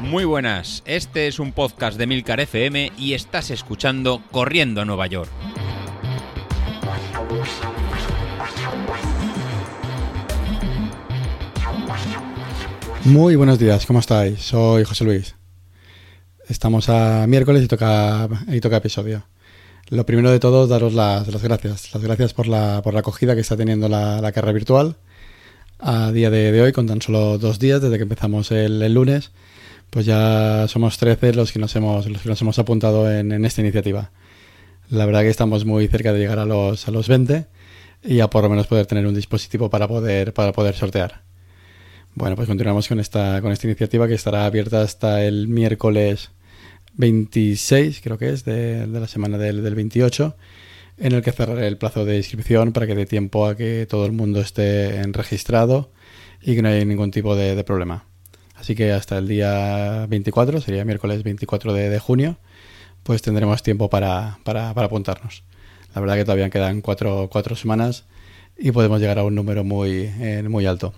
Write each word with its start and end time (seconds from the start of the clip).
Muy 0.00 0.24
buenas, 0.24 0.82
este 0.86 1.26
es 1.26 1.40
un 1.40 1.52
podcast 1.52 1.98
de 1.98 2.06
Milcar 2.06 2.38
FM 2.40 2.92
y 2.96 3.14
estás 3.14 3.50
escuchando 3.50 4.22
Corriendo 4.30 4.80
a 4.80 4.84
Nueva 4.84 5.06
York. 5.08 5.28
Muy 13.04 13.36
buenos 13.36 13.58
días, 13.58 13.84
¿cómo 13.84 13.98
estáis? 13.98 14.40
Soy 14.40 14.84
José 14.84 15.04
Luis. 15.04 15.34
Estamos 16.48 16.88
a 16.88 17.26
miércoles 17.26 17.64
y 17.64 17.68
toca, 17.68 18.28
y 18.48 18.60
toca 18.60 18.76
episodio. 18.76 19.26
Lo 19.88 20.06
primero 20.06 20.30
de 20.30 20.40
todo, 20.40 20.66
daros 20.66 20.94
las, 20.94 21.28
las 21.28 21.42
gracias. 21.42 21.92
Las 21.94 22.02
gracias 22.02 22.32
por 22.32 22.46
la, 22.46 22.80
por 22.82 22.94
la 22.94 23.00
acogida 23.00 23.34
que 23.34 23.40
está 23.40 23.56
teniendo 23.56 23.88
la, 23.88 24.20
la 24.20 24.32
carrera 24.32 24.52
virtual 24.52 24.96
a 25.78 26.12
día 26.12 26.30
de, 26.30 26.60
hoy, 26.60 26.72
con 26.72 26.86
tan 26.86 27.02
solo 27.02 27.38
dos 27.38 27.58
días 27.58 27.82
desde 27.82 27.96
que 27.96 28.04
empezamos 28.04 28.50
el 28.50 28.92
lunes 28.92 29.32
pues 29.90 30.06
ya 30.06 30.66
somos 30.68 30.98
13 30.98 31.34
los 31.34 31.52
que 31.52 31.58
nos 31.58 31.74
hemos, 31.76 32.06
los 32.06 32.22
que 32.22 32.28
nos 32.28 32.40
hemos 32.42 32.58
apuntado 32.58 33.10
en, 33.10 33.44
esta 33.44 33.60
iniciativa. 33.60 34.10
La 34.90 35.06
verdad 35.06 35.22
que 35.22 35.28
estamos 35.28 35.64
muy 35.64 35.88
cerca 35.88 36.12
de 36.12 36.18
llegar 36.18 36.38
a 36.38 36.44
los, 36.44 36.86
a 36.86 36.90
los 36.90 37.08
20 37.08 37.46
y 38.04 38.16
ya 38.16 38.30
por 38.30 38.42
lo 38.44 38.50
menos 38.50 38.66
poder 38.66 38.86
tener 38.86 39.06
un 39.06 39.14
dispositivo 39.14 39.70
para 39.70 39.88
poder, 39.88 40.32
para 40.32 40.52
poder 40.52 40.74
sortear. 40.74 41.22
Bueno, 42.14 42.36
pues 42.36 42.48
continuamos 42.48 42.88
con 42.88 43.00
esta, 43.00 43.40
con 43.42 43.52
esta 43.52 43.66
iniciativa 43.66 44.06
que 44.08 44.14
estará 44.14 44.46
abierta 44.46 44.82
hasta 44.82 45.24
el 45.24 45.48
miércoles 45.48 46.30
26, 46.94 48.00
creo 48.02 48.16
que 48.16 48.30
es, 48.30 48.44
de, 48.44 48.86
la 48.86 49.06
semana 49.06 49.38
del, 49.38 49.62
del, 49.62 49.74
28, 49.74 50.36
en 50.98 51.12
el 51.12 51.22
que 51.22 51.32
cerraré 51.32 51.66
el 51.66 51.78
plazo 51.78 52.04
de 52.04 52.16
inscripción 52.16 52.72
para 52.72 52.86
que 52.86 52.94
dé 52.94 53.06
tiempo 53.06 53.46
a 53.46 53.56
que 53.56 53.86
todo 53.88 54.06
el 54.06 54.12
mundo 54.12 54.40
esté 54.40 55.02
registrado 55.12 55.90
y 56.42 56.54
que 56.54 56.62
no 56.62 56.68
haya 56.68 56.84
ningún 56.84 57.10
tipo 57.10 57.36
de 57.36 57.62
problema. 57.64 58.04
Así 58.56 58.74
que 58.74 58.92
hasta 58.92 59.18
el 59.18 59.28
día 59.28 60.06
24, 60.08 60.60
sería 60.60 60.84
miércoles 60.84 61.22
24 61.22 61.72
de, 61.74 61.98
junio, 61.98 62.38
pues 63.02 63.22
tendremos 63.22 63.62
tiempo 63.62 63.90
para, 63.90 64.38
apuntarnos. 64.44 65.44
La 65.94 66.00
verdad 66.00 66.16
que 66.16 66.24
todavía 66.24 66.50
quedan 66.50 66.80
cuatro, 66.80 67.28
semanas 67.54 68.04
y 68.58 68.72
podemos 68.72 69.00
llegar 69.00 69.18
a 69.18 69.24
un 69.24 69.34
número 69.34 69.62
muy, 69.62 70.10
eh, 70.18 70.42
muy 70.48 70.66
alto. 70.66 70.94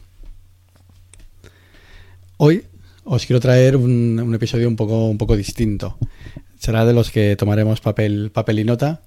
Hoy 2.36 2.64
os 3.04 3.26
quiero 3.26 3.40
traer 3.40 3.76
un, 3.76 4.32
episodio 4.34 4.68
un 4.68 4.76
poco, 4.76 5.08
un 5.08 5.18
poco 5.18 5.36
distinto. 5.36 5.98
Será 6.58 6.84
de 6.84 6.92
los 6.92 7.10
que 7.10 7.34
tomaremos 7.36 7.80
papel, 7.80 8.30
papel 8.32 8.60
y 8.60 8.64
nota, 8.64 9.02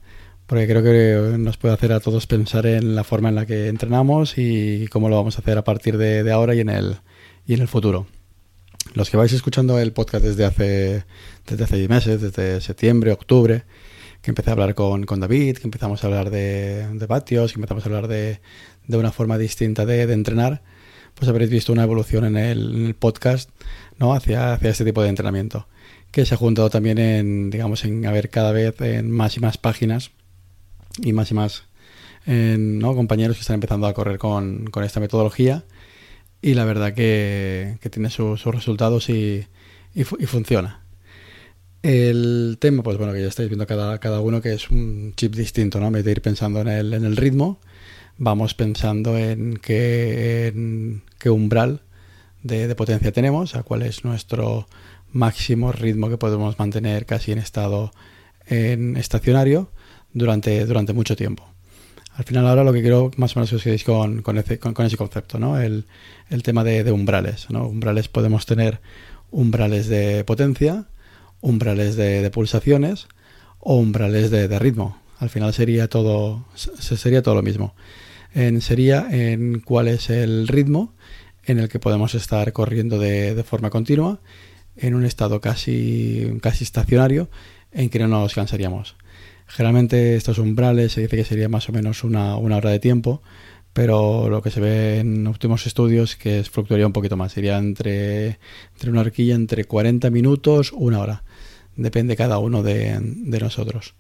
porque 0.48 0.68
creo 0.68 0.84
que 0.84 1.38
nos 1.38 1.58
puede 1.58 1.74
hacer 1.74 1.94
a 1.94 2.00
todos 2.00 2.28
pensar 2.28 2.66
en 2.66 2.96
la 2.96 3.04
forma 3.04 3.30
en 3.30 3.36
la 3.36 3.46
que 3.46 3.68
entrenamos 3.68 4.38
y 4.38 4.88
cómo 4.88 5.10
lo 5.10 5.16
vamos 5.16 5.38
a 5.38 5.42
hacer 5.42 5.58
a 5.58 5.64
partir 5.64 5.98
de, 5.98 6.24
de 6.24 6.32
ahora 6.32 6.56
y 6.56 6.60
en 6.60 6.70
el, 6.70 6.98
y 7.46 7.54
en 7.54 7.62
el 7.62 7.68
futuro. 7.68 8.08
Los 8.94 9.10
que 9.10 9.18
vais 9.18 9.32
escuchando 9.32 9.80
el 9.80 9.94
podcast 9.94 10.26
desde 10.26 10.44
hace, 10.44 11.06
desde 11.48 11.64
hace 11.64 11.88
meses, 11.88 12.22
desde 12.22 12.60
septiembre, 12.60 13.12
octubre, 13.12 13.64
que 14.22 14.32
empecé 14.32 14.50
a 14.50 14.54
hablar 14.54 14.76
con, 14.76 15.06
David, 15.06 15.58
que 15.58 15.68
empezamos 15.68 16.04
a 16.04 16.08
hablar 16.08 16.30
de, 16.30 16.88
de 16.94 17.06
vatios, 17.06 17.54
que 17.54 17.58
empezamos 17.58 17.86
a 17.86 17.88
hablar 17.88 18.08
de, 18.08 18.42
de 18.88 18.98
una 18.98 19.12
forma 19.12 19.38
distinta 19.38 19.86
de, 19.86 20.02
entrenar, 20.02 20.62
pues 21.16 21.30
habréis 21.30 21.50
visto 21.50 21.72
una 21.72 21.84
evolución 21.84 22.26
en 22.26 22.38
el, 22.38 22.96
podcast 22.96 23.50
¿no? 23.98 24.14
hacia, 24.14 24.54
hacia 24.54 24.70
este 24.70 24.86
tipo 24.86 25.02
de 25.02 25.10
entrenamiento, 25.10 25.68
que 26.12 26.26
se 26.26 26.34
ha 26.34 26.38
juntado 26.38 26.70
también 26.70 26.98
en, 26.98 27.50
digamos, 27.50 27.86
en 27.86 28.06
haber 28.06 28.30
cada 28.30 28.52
vez 28.52 28.80
en 28.82 29.10
más 29.10 29.38
y 29.38 29.40
más 29.40 29.58
páginas 29.58 30.12
y 31.02 31.14
más 31.14 31.32
y 31.32 31.34
más 31.34 31.64
¿no? 32.26 32.96
compañeros 32.96 33.38
que 33.38 33.42
están 33.42 33.56
empezando 33.56 33.88
a 33.88 33.94
correr 33.94 34.18
con, 34.18 34.66
con 34.66 34.84
esta 34.84 35.00
metodología 35.00 35.64
y 36.42 36.54
la 36.54 36.66
verdad 36.66 36.94
que, 36.94 37.78
tiene 37.92 38.10
sus 38.10 38.44
resultados 38.46 39.10
y, 39.10 39.46
y, 39.94 40.04
funciona. 40.04 40.82
El 41.84 42.58
tema, 42.60 42.84
pues 42.84 42.98
bueno, 42.98 43.14
que 43.14 43.22
ya 43.22 43.28
estáis 43.28 43.50
viendo 43.50 43.66
cada, 43.68 44.00
cada 44.00 44.22
uno 44.22 44.42
que 44.42 44.54
es 44.54 44.70
un 44.70 45.14
chip 45.16 45.36
distinto, 45.36 45.80
¿no? 45.80 45.88
En 45.88 46.04
de 46.04 46.12
ir 46.12 46.22
pensando 46.22 46.62
en 46.62 46.68
el, 46.68 46.94
en 46.94 47.06
el 47.06 47.16
ritmo, 47.16 47.60
vamos 48.18 48.54
pensando 48.54 49.18
en 49.18 49.58
qué, 49.58 51.02
qué 51.18 51.30
umbral 51.30 51.82
de, 52.44 52.74
potencia 52.76 53.12
tenemos, 53.12 53.56
a 53.56 53.64
cuál 53.64 53.84
es 53.84 54.04
nuestro 54.04 54.68
máximo 55.12 55.72
ritmo 55.72 56.10
que 56.10 56.18
podemos 56.18 56.58
mantener 56.58 57.06
casi 57.06 57.32
en 57.32 57.40
estado 57.40 57.92
en 58.48 58.98
estacionario 58.98 59.72
durante, 60.14 60.66
durante 60.66 60.94
mucho 60.94 61.16
tiempo 61.16 61.52
al 62.16 62.26
final 62.26 62.48
ahora 62.48 62.64
lo 62.64 62.74
que 62.74 62.82
quiero 62.82 63.12
más 63.18 63.36
o 63.36 63.40
menos 63.40 63.54
os 63.54 63.64
quedéis 63.64 63.84
con, 63.84 64.22
con, 64.22 64.38
ese, 64.38 64.60
concepto, 64.60 65.40
¿no? 65.40 65.60
El, 65.60 65.86
tema 66.44 66.64
de, 66.64 66.92
umbrales. 66.92 67.48
Umbrales 67.50 68.10
podemos 68.10 68.46
tener 68.46 68.80
umbrales 69.32 69.88
de 69.88 70.24
potencia, 70.24 70.86
umbrales 71.40 71.96
de, 71.96 72.30
pulsaciones 72.32 73.08
o 73.60 73.76
umbrales 73.78 74.30
de, 74.30 74.60
ritmo. 74.60 75.02
Al 75.20 75.30
final 75.30 75.54
sería 75.54 75.88
todo, 75.88 76.46
sería 76.56 77.22
todo 77.22 77.36
lo 77.36 77.44
mismo. 77.44 77.76
En, 78.34 78.62
sería 78.62 79.08
en 79.10 79.60
cuál 79.60 79.88
es 79.88 80.10
el 80.10 80.48
ritmo 80.48 80.94
en 81.44 81.60
el 81.60 81.70
que 81.70 81.80
podemos 81.80 82.14
estar 82.14 82.52
corriendo 82.54 83.00
de, 83.00 83.44
forma 83.44 83.70
continua 83.70 84.20
en 84.76 84.96
un 84.96 85.06
estado 85.06 85.42
casi, 85.42 86.38
casi 86.42 86.66
estacionario 86.66 87.30
en 87.72 87.90
que 87.90 88.00
no 88.00 88.08
nos 88.08 88.36
cansaríamos. 88.36 88.96
Generalmente 89.52 90.16
estos 90.16 90.38
umbrales 90.38 90.94
se 90.94 91.02
dice 91.02 91.18
que 91.18 91.26
sería 91.26 91.50
más 91.50 91.68
o 91.68 91.74
menos 91.74 92.06
una, 92.06 92.38
hora 92.38 92.70
de 92.70 92.80
tiempo, 92.80 93.22
pero 93.74 94.30
lo 94.30 94.42
que 94.42 94.50
se 94.50 94.62
ve 94.62 95.00
en 95.00 95.28
últimos 95.28 95.68
estudios 95.68 96.16
que 96.16 96.42
fluctuaría 96.44 96.88
un 96.88 96.94
poquito 96.94 97.18
más, 97.18 97.34
sería 97.34 97.58
entre, 97.58 98.40
entre 98.74 98.90
una 98.90 99.02
horquilla 99.02 99.36
entre 99.36 99.66
40 99.66 100.10
minutos 100.10 100.72
una 100.72 101.00
hora, 101.00 101.24
depende 101.76 102.16
cada 102.16 102.38
uno 102.38 102.64
de, 102.64 102.98
nosotros. 103.42 103.94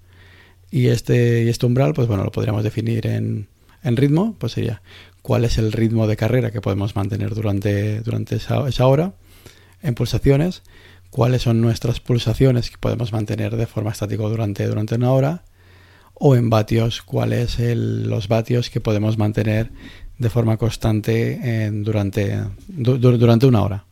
Y 0.69 0.87
este, 0.87 1.43
y 1.43 1.49
este 1.49 1.65
umbral, 1.65 1.93
pues 1.93 2.07
bueno, 2.07 2.23
lo 2.23 2.31
podríamos 2.31 2.63
definir 2.63 3.05
en, 3.07 3.47
en, 3.83 3.97
ritmo, 3.97 4.37
pues 4.39 4.53
sería 4.53 4.81
cuál 5.21 5.43
es 5.43 5.57
el 5.57 5.73
ritmo 5.73 6.07
de 6.07 6.15
carrera 6.15 6.51
que 6.51 6.61
podemos 6.61 6.95
mantener 6.95 7.35
durante, 7.35 7.99
durante 7.99 8.37
esa, 8.37 8.69
esa 8.69 8.87
hora, 8.87 9.15
en 9.81 9.95
pulsaciones, 9.95 10.63
cuáles 11.11 11.43
son 11.43 11.61
nuestras 11.61 11.99
pulsaciones 11.99 12.71
que 12.71 12.77
podemos 12.77 13.11
mantener 13.11 13.55
de 13.55 13.67
forma 13.67 13.91
estática 13.91 14.23
durante, 14.23 14.65
durante 14.65 14.95
una 14.95 15.11
hora, 15.11 15.43
o 16.13 16.35
en 16.35 16.49
vatios, 16.49 17.01
cuáles 17.01 17.51
son 17.51 18.09
los 18.09 18.27
vatios 18.27 18.69
que 18.69 18.79
podemos 18.79 19.17
mantener 19.17 19.71
de 20.17 20.29
forma 20.29 20.57
constante 20.57 21.69
durante, 21.73 22.39
durante 22.67 23.45
una 23.45 23.61
hora, 23.61 23.85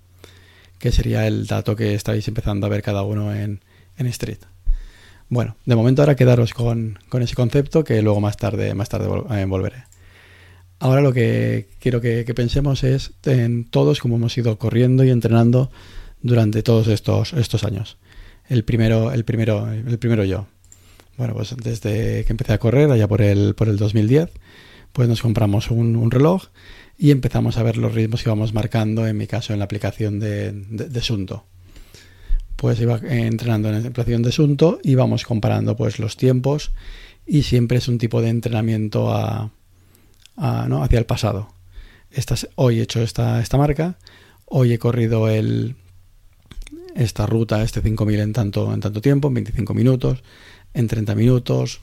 que 0.78 0.91
sería 0.91 1.28
el 1.28 1.46
dato 1.47 1.75
que 1.75 1.96
estáis 1.96 2.28
empezando 2.28 2.66
a 2.66 2.69
ver 2.69 2.81
cada 2.81 3.03
uno 3.03 3.36
en, 3.36 3.62
en 3.97 4.07
Street. 4.07 4.40
Bueno, 5.28 5.56
de 5.66 5.75
momento 5.75 6.01
ahora 6.01 6.16
quedaros 6.16 6.53
con, 6.53 6.97
ese 7.19 7.36
concepto 7.36 7.84
que 7.84 8.01
luego 8.01 8.22
más 8.22 8.38
tarde, 8.38 8.74
más 8.74 8.90
tarde 8.90 9.07
eh, 9.31 9.46
volveré. 9.46 9.84
Ahora 10.80 11.01
lo 11.01 11.13
que 11.13 11.68
quiero 11.80 12.00
que, 12.00 12.25
que 12.25 12.34
pensemos 12.34 12.84
es 12.84 13.12
en 13.25 13.66
todos 13.66 14.00
como 14.00 14.16
hemos 14.16 14.38
ido 14.38 14.57
corriendo 14.57 15.03
y 15.03 15.09
entrenando 15.09 15.72
durante 16.22 16.63
todos 16.63 16.88
estos, 16.88 17.34
estos 17.34 17.63
años. 17.63 17.97
El 18.47 18.63
primero, 18.63 19.12
el 19.12 19.24
primero, 19.25 19.72
el 19.72 20.00
primero 20.00 20.24
yo. 20.24 20.47
Bueno, 21.18 21.34
pues 21.34 21.56
desde 21.57 22.24
que 22.25 22.34
empecé 22.34 22.53
a 22.53 22.57
correr, 22.57 22.90
allá 22.90 23.07
por 23.07 23.22
el, 23.22 23.53
por 23.53 23.68
el 23.68 23.78
2010, 23.78 24.30
pues 24.94 25.07
nos 25.07 25.22
compramos 25.22 25.69
un, 25.69 26.09
reloj 26.12 26.46
y 26.97 27.12
empezamos 27.12 27.57
a 27.57 27.63
ver 27.63 27.78
los 27.78 27.94
ritmos 27.94 28.24
que 28.24 28.30
íbamos 28.30 28.53
marcando, 28.53 29.06
en 29.06 29.18
mi 29.18 29.28
caso 29.28 29.53
en 29.53 29.59
la 29.59 29.66
aplicación 29.66 30.19
de, 30.19 30.52
de. 30.52 31.40
Pues 32.56 32.80
iba 32.81 32.97
entrenando 32.97 33.69
en 33.69 33.84
la 33.84 33.90
aplicación 33.90 34.24
de 34.24 34.31
Sunto 34.31 34.80
y 34.84 34.96
vamos 34.96 35.25
comparando 35.25 35.75
pues 35.75 36.00
los 36.00 36.18
tiempos 36.18 36.72
y 37.25 37.44
siempre 37.44 37.78
es 37.78 37.88
un 37.88 37.97
tipo 37.97 38.22
de 38.22 38.30
entrenamiento 38.30 39.13
a, 39.13 39.51
¿no? 40.38 40.84
hacia 40.84 41.00
el 41.00 41.06
pasado. 41.06 41.53
hoy 42.56 42.80
he 42.80 42.84
hecho 42.84 43.01
esta, 43.01 43.41
esta 43.41 43.57
marca, 43.57 43.97
hoy 44.46 44.74
he 44.74 44.80
corrido 44.80 45.30
el, 45.30 45.75
esta 46.95 47.25
ruta, 47.25 47.62
este 47.63 47.81
5000 47.81 48.19
en 48.19 48.33
tanto, 48.33 48.74
en 48.74 48.80
tanto 48.80 49.01
tiempo, 49.01 49.27
en 49.27 49.36
25 49.36 49.74
minutos, 49.74 50.24
en 50.74 50.88
30 50.88 51.15
minutos, 51.15 51.81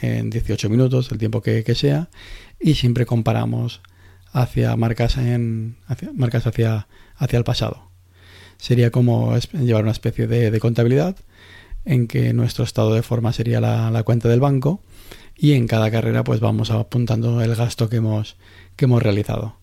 en 0.00 0.30
18 0.30 0.68
minutos, 0.68 1.10
el 1.10 1.18
tiempo 1.18 1.42
que, 1.42 1.74
sea, 1.74 2.08
y 2.60 2.74
siempre 2.74 3.06
comparamos 3.06 3.80
hacia 4.32 4.76
marcas 4.76 5.16
en 5.16 5.76
hacia, 5.86 6.12
marcas 6.12 6.46
hacia, 6.46 6.88
hacia 7.16 7.38
el 7.38 7.44
pasado. 7.44 7.90
Sería 8.58 8.90
como 8.90 9.36
llevar 9.52 9.82
una 9.82 9.92
especie 9.92 10.26
de, 10.26 10.58
contabilidad 10.60 11.16
en 11.84 12.08
que 12.08 12.32
nuestro 12.32 12.64
estado 12.64 12.94
de 12.94 13.02
forma 13.02 13.32
sería 13.32 13.60
la, 13.60 13.90
la, 13.90 14.02
cuenta 14.02 14.28
del 14.28 14.40
banco 14.40 14.82
y 15.36 15.52
en 15.52 15.68
cada 15.68 15.90
carrera 15.90 16.24
pues 16.24 16.40
vamos 16.40 16.70
apuntando 16.70 17.40
el 17.40 17.54
gasto 17.54 17.88
que 17.88 17.96
hemos, 17.96 18.36
que 18.76 18.86
hemos 18.86 19.02
realizado 19.02 19.56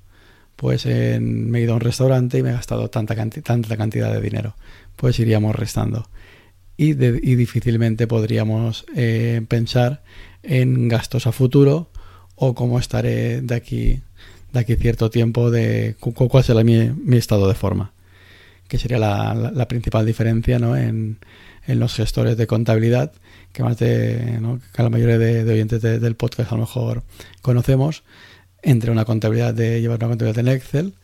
pues 0.55 0.85
me 0.85 1.59
he 1.59 1.61
ido 1.61 1.73
a 1.73 1.75
un 1.75 1.81
restaurante 1.81 2.37
y 2.37 2.43
me 2.43 2.49
he 2.49 2.53
gastado 2.53 2.89
tanta, 2.89 3.15
tanta 3.15 3.77
cantidad 3.77 4.13
de 4.13 4.21
dinero. 4.21 4.55
Pues 4.95 5.19
iríamos 5.19 5.55
restando. 5.55 6.07
Y, 6.77 6.93
difícilmente 6.93 8.05
podríamos 8.05 8.85
eh, 8.95 9.41
pensar 9.47 10.03
en 10.43 10.89
gastos 10.89 11.25
a 11.25 11.31
futuro 11.31 11.89
o 12.35 12.53
cómo 12.53 12.79
estaré 12.79 13.41
de 13.41 13.55
aquí, 13.55 14.01
de 14.51 14.59
aquí 14.59 14.75
cierto 14.75 15.09
tiempo 15.09 15.51
de 15.51 15.95
cuál 15.99 16.43
será 16.43 16.63
mi, 16.63 16.91
estado 17.15 17.47
de 17.47 17.53
forma, 17.55 17.93
que 18.67 18.77
sería 18.77 18.99
la, 18.99 19.33
la, 19.33 19.67
principal 19.69 20.05
diferencia 20.05 20.59
¿no? 20.59 20.75
en, 20.75 21.17
en, 21.65 21.79
los 21.79 21.95
gestores 21.95 22.35
de 22.35 22.45
contabilidad, 22.45 23.13
que 23.53 23.63
más 23.63 23.77
de 23.77 24.37
¿no? 24.41 24.59
la 24.77 24.89
mayoría 24.89 25.17
de, 25.17 25.49
oyentes 25.49 25.81
del 25.81 26.15
podcast 26.15 26.51
a 26.51 26.55
lo 26.55 26.61
mejor 26.61 27.03
conocemos, 27.41 28.03
entre 28.65 28.91
una 28.91 29.05
contabilidad 29.05 29.53
de 29.53 29.79
llevar 29.79 29.99
una 29.99 30.09
contabilidad 30.09 30.39
en 30.39 30.47
Excel 30.47 30.95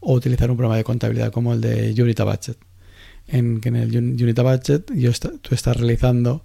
o 0.00 0.14
utilizar 0.14 0.50
un 0.50 0.56
programa 0.56 0.78
de 0.78 0.84
contabilidad 0.84 1.30
como 1.30 1.52
el 1.52 1.60
de 1.60 1.94
Unita 2.02 2.24
Budget. 2.24 2.56
En 3.28 3.60
que 3.60 3.68
en 3.68 3.76
el 3.76 3.94
Unita 3.94 4.42
Budget 4.42 4.90
yo 4.94 5.12
tú 5.12 5.54
estás 5.54 5.76
realizando 5.76 6.44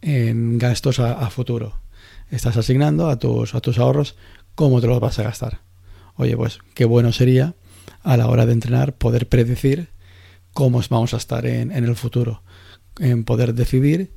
en 0.00 0.58
gastos 0.58 0.98
a, 0.98 1.30
futuro. 1.30 1.78
Estás 2.32 2.56
asignando 2.56 3.08
a 3.08 3.18
tus, 3.18 3.54
a 3.54 3.60
tus 3.60 3.78
ahorros 3.78 4.16
cómo 4.56 4.80
te 4.80 4.88
los 4.88 4.98
vas 4.98 5.20
a 5.20 5.22
gastar. 5.22 5.60
Oye, 6.16 6.36
pues 6.36 6.58
qué 6.74 6.84
bueno 6.84 7.12
sería 7.12 7.54
a 8.02 8.16
la 8.16 8.26
hora 8.26 8.44
de 8.44 8.52
entrenar 8.52 8.94
poder 8.94 9.28
predecir 9.28 9.90
cómo 10.52 10.82
vamos 10.90 11.14
a 11.14 11.18
estar 11.18 11.46
en, 11.46 11.70
en 11.70 11.84
el 11.84 11.94
futuro. 11.94 12.42
En 12.98 13.22
poder 13.22 13.54
decidir 13.54 14.10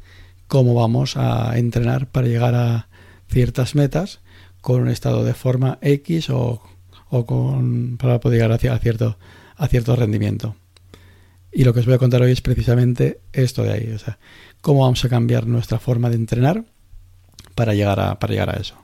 cómo 0.48 0.74
vamos 0.74 1.16
a 1.16 1.56
entrenar 1.60 2.10
para 2.12 2.28
llegar 2.28 2.56
a 2.56 2.90
ciertas 3.30 3.76
metas 3.76 4.22
con 4.66 4.82
un 4.82 4.88
estado 4.88 5.24
de 5.24 5.36
forma 5.36 5.78
X 5.80 6.32
o, 6.32 6.60
con, 7.28 7.98
para 7.98 8.20
poder 8.20 8.40
llegar 8.40 8.52
hacia, 8.52 8.74
a, 8.74 8.80
cierto, 8.80 9.16
a 9.58 9.68
cierto 9.68 9.96
rendimiento. 9.96 10.56
Y 11.52 11.66
lo 11.66 11.72
que 11.72 11.82
os 11.82 11.86
voy 11.86 11.94
a 11.94 12.00
contar 12.00 12.24
hoy 12.24 12.32
es 12.32 12.42
precisamente 12.42 13.22
esto 13.32 13.62
de 13.62 13.74
ahí, 13.74 13.92
o 13.92 14.00
sea, 14.00 14.18
cómo 14.62 14.82
vamos 14.82 15.06
a 15.06 15.10
cambiar 15.10 15.46
nuestra 15.46 15.78
forma 15.78 16.10
de 16.10 16.16
entrenar 16.16 16.66
para 17.54 17.76
llegar 17.76 18.00
a, 18.00 18.18
para 18.18 18.34
llegar 18.34 18.50
a 18.50 18.60
eso. 18.60 18.76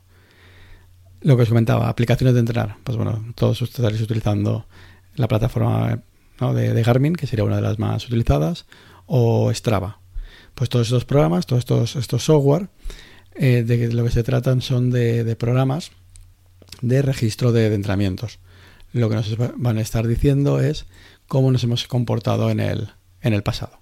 Lo 1.21 1.35
que 1.35 1.43
os 1.43 1.49
comentaba, 1.49 1.89
aplicaciones 1.89 2.35
de 2.35 2.41
entrenar. 2.41 2.77
Pues 2.83 2.95
bueno, 2.95 3.33
todos 3.33 3.63
estaréis 3.63 4.03
utilizando 4.03 4.67
la 5.15 5.27
plataforma 5.27 6.03
de, 6.39 6.83
Garmin, 6.83 7.15
que 7.15 7.25
sería 7.25 7.43
una 7.43 7.55
de 7.55 7.63
las 7.63 7.79
más 7.79 8.05
utilizadas, 8.05 8.67
o 9.07 9.51
Strava. 9.51 9.99
Pues 10.53 10.69
todos 10.69 10.85
estos 10.85 11.05
programas, 11.05 11.47
todos 11.47 11.61
estos, 11.61 11.95
estos 11.95 12.23
software, 12.23 12.69
eh, 13.35 13.63
de 13.63 13.91
lo 13.93 14.03
que 14.03 14.11
se 14.11 14.23
tratan 14.23 14.61
son 14.61 14.91
de, 14.91 15.35
programas 15.35 15.91
de 16.81 17.01
registro 17.01 17.51
de, 17.51 17.69
de 17.69 17.75
entrenamientos. 17.75 18.39
Lo 18.93 19.09
que 19.09 19.15
nos 19.15 19.37
van 19.37 19.77
a 19.77 19.81
estar 19.81 20.07
diciendo 20.07 20.59
es 20.59 20.85
cómo 21.27 21.51
nos 21.51 21.63
hemos 21.63 21.87
comportado 21.87 22.49
en 22.49 22.59
el, 22.59 22.89
en 23.21 23.33
el 23.33 23.43
pasado. 23.43 23.79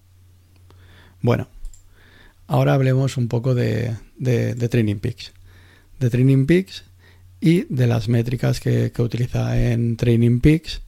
Bueno, 1.21 1.47
ahora 2.47 2.73
hablemos 2.73 3.17
un 3.17 3.27
poco 3.27 3.55
de, 3.55 3.95
Training 4.69 4.97
Peaks. 4.97 5.33
De 5.99 6.09
Training 6.09 6.45
Peaks 6.45 6.83
y 7.41 7.65
de 7.73 7.87
las 7.87 8.07
métricas 8.07 8.59
que, 8.59 8.91
utiliza 8.99 9.71
en 9.71 9.97
Training 9.97 10.39
Peaks 10.39 10.81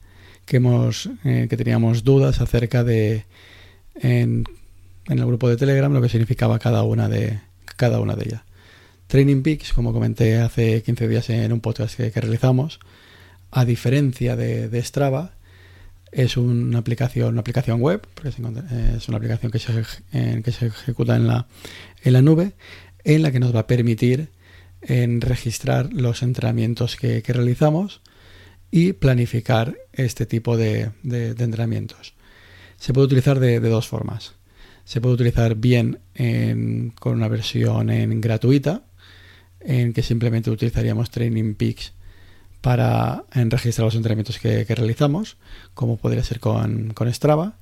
que, 0.44 0.58
hemos, 0.58 1.10
eh, 1.24 1.46
que 1.50 1.56
teníamos 1.56 2.04
dudas 2.04 2.40
acerca 2.40 2.84
de 2.84 3.24
en, 3.94 4.44
el 5.06 5.26
grupo 5.26 5.48
de 5.48 5.56
Telegram 5.56 5.92
lo 5.92 6.00
que 6.00 6.08
significaba 6.08 6.58
cada 6.58 6.82
una 6.84 7.08
de, 7.08 7.40
cada 7.76 8.00
una 8.00 8.14
de 8.14 8.24
ellas. 8.24 8.42
Training 9.12 9.42
Peaks, 9.42 9.74
como 9.74 9.92
comenté 9.92 10.38
hace 10.38 10.82
15 10.82 11.06
días 11.06 11.28
en 11.28 11.52
un 11.52 11.60
podcast 11.60 11.98
que, 11.98 12.18
realizamos, 12.18 12.80
a 13.50 13.66
diferencia 13.66 14.36
de, 14.36 14.82
Strava, 14.82 15.34
es 16.12 16.38
una 16.38 16.78
aplicación, 16.78 17.28
una 17.28 17.42
aplicación 17.42 17.82
web, 17.82 18.00
porque 18.14 18.30
es 18.30 18.38
una 18.38 19.18
aplicación 19.18 19.52
que 19.52 19.58
se, 19.58 20.66
ejecuta 20.66 21.16
en 21.16 21.26
la, 21.26 22.22
nube, 22.22 22.52
en 23.04 23.20
la 23.20 23.30
que 23.30 23.38
nos 23.38 23.54
va 23.54 23.60
a 23.60 23.66
permitir 23.66 24.30
registrar 24.80 25.92
los 25.92 26.22
entrenamientos 26.22 26.96
que, 26.96 27.22
realizamos 27.22 28.00
y 28.70 28.94
planificar 28.94 29.76
este 29.92 30.24
tipo 30.24 30.56
de, 30.56 30.88
entrenamientos. 31.04 32.14
Se 32.78 32.94
puede 32.94 33.08
utilizar 33.08 33.40
de, 33.40 33.60
dos 33.60 33.86
formas. 33.86 34.32
Se 34.86 35.02
puede 35.02 35.16
utilizar 35.16 35.54
bien 35.56 35.98
con 36.98 37.12
una 37.12 37.28
versión 37.28 37.90
en 37.90 38.18
gratuita, 38.22 38.84
en 39.64 39.92
que 39.92 40.02
simplemente 40.02 40.50
utilizaríamos 40.50 41.10
Training 41.10 41.54
Peaks 41.54 41.92
para 42.62 43.24
registrar 43.34 43.86
los 43.86 43.96
entrenamientos 43.96 44.38
que, 44.38 44.64
realizamos, 44.64 45.36
como 45.74 45.96
podría 45.96 46.22
ser 46.22 46.40
con, 46.40 46.94
Strava, 47.08 47.56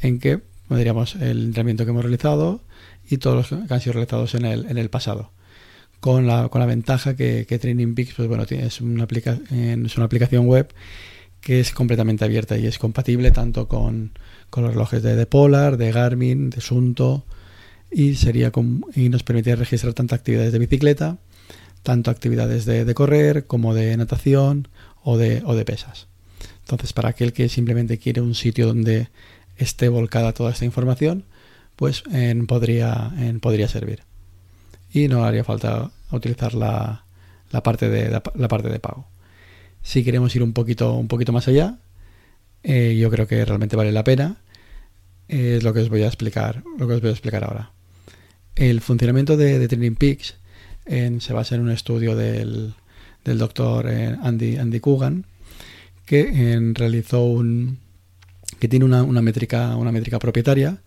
en 0.00 0.18
que 0.18 0.40
diríamos 0.70 1.14
el 1.16 1.44
entrenamiento 1.44 1.84
que 1.84 1.90
hemos 1.90 2.02
realizado 2.02 2.62
y 3.08 3.18
todos 3.18 3.50
los 3.52 3.66
que 3.68 3.74
han 3.74 3.80
sido 3.80 3.92
realizados 3.92 4.34
en 4.34 4.46
el, 4.46 4.66
en 4.66 4.78
el 4.78 4.90
pasado. 4.90 5.30
Con 6.00 6.26
la, 6.26 6.48
con 6.48 6.60
la 6.60 6.66
ventaja 6.66 7.16
que, 7.16 7.44
Training 7.44 7.94
Peaks 7.94 8.14
pues 8.14 8.28
bueno, 8.28 8.44
es, 8.48 8.80
una 8.80 9.06
es 9.06 9.96
una 9.96 10.06
aplicación 10.06 10.46
web 10.46 10.72
que 11.40 11.60
es 11.60 11.70
completamente 11.72 12.24
abierta 12.24 12.58
y 12.58 12.66
es 12.66 12.78
compatible 12.78 13.30
tanto 13.30 13.68
con, 13.68 14.12
los 14.56 14.70
relojes 14.70 15.02
de, 15.02 15.26
Polar, 15.26 15.76
de 15.76 15.92
Garmin, 15.92 16.50
de 16.50 16.60
Sunto 16.60 17.24
y, 17.90 18.14
sería 18.14 18.50
y 18.94 19.08
nos 19.10 19.22
permitiría 19.22 19.56
registrar 19.56 19.92
tantas 19.92 20.18
actividades 20.18 20.52
de 20.52 20.58
bicicleta 20.58 21.18
tanto 21.86 22.10
actividades 22.10 22.64
de, 22.64 22.94
correr 22.94 23.46
como 23.46 23.72
de 23.72 23.96
natación 23.96 24.66
o 25.04 25.16
de, 25.16 25.64
pesas. 25.64 26.08
Entonces, 26.64 26.92
para 26.92 27.10
aquel 27.10 27.32
que 27.32 27.48
simplemente 27.48 27.98
quiere 27.98 28.20
un 28.20 28.34
sitio 28.34 28.66
donde 28.66 29.08
esté 29.56 29.88
volcada 29.88 30.32
toda 30.32 30.50
esta 30.50 30.64
información, 30.64 31.22
pues 31.76 32.02
podría, 32.48 33.12
podría 33.40 33.68
servir. 33.68 34.00
Y 34.92 35.06
no 35.06 35.24
haría 35.24 35.44
falta 35.44 35.92
utilizar 36.10 36.54
la, 36.54 37.04
parte, 37.62 37.88
de, 37.88 38.10
la, 38.10 38.48
parte 38.48 38.68
de 38.68 38.80
pago. 38.80 39.06
Si 39.80 40.02
queremos 40.02 40.34
ir 40.34 40.42
un 40.42 40.54
poquito, 40.54 40.92
un 40.94 41.06
poquito 41.06 41.32
más 41.32 41.46
allá, 41.46 41.78
eh, 42.64 42.96
yo 42.98 43.10
creo 43.10 43.28
que 43.28 43.44
realmente 43.44 43.76
vale 43.76 43.92
la 43.92 44.02
pena. 44.02 44.38
Es 45.28 45.62
lo 45.62 45.72
que 45.72 45.82
os 45.82 45.88
voy 45.88 46.02
a 46.02 46.08
explicar, 46.08 46.64
lo 46.78 46.88
que 46.88 46.94
os 46.94 47.00
voy 47.00 47.10
a 47.10 47.12
explicar 47.12 47.44
ahora. 47.44 47.70
El 48.56 48.80
funcionamiento 48.80 49.36
de, 49.36 49.60
de 49.60 49.68
Training 49.68 49.94
Peaks 49.94 50.34
se 50.86 51.32
basa 51.32 51.54
en 51.54 51.62
un 51.62 51.70
estudio 51.70 52.14
del, 52.14 52.74
del 53.24 53.38
doctor 53.38 53.88
eh, 53.88 54.16
Andy, 54.22 54.56
Andy 54.56 54.80
Coogan, 54.80 55.26
que 56.04 56.72
realizó 56.74 57.24
un 57.24 57.78
que 58.60 58.68
tiene 58.68 58.84
una, 58.84 59.02
métrica 59.20 59.76
una 59.76 59.92
métrica 59.92 60.18
propietaria 60.18 60.78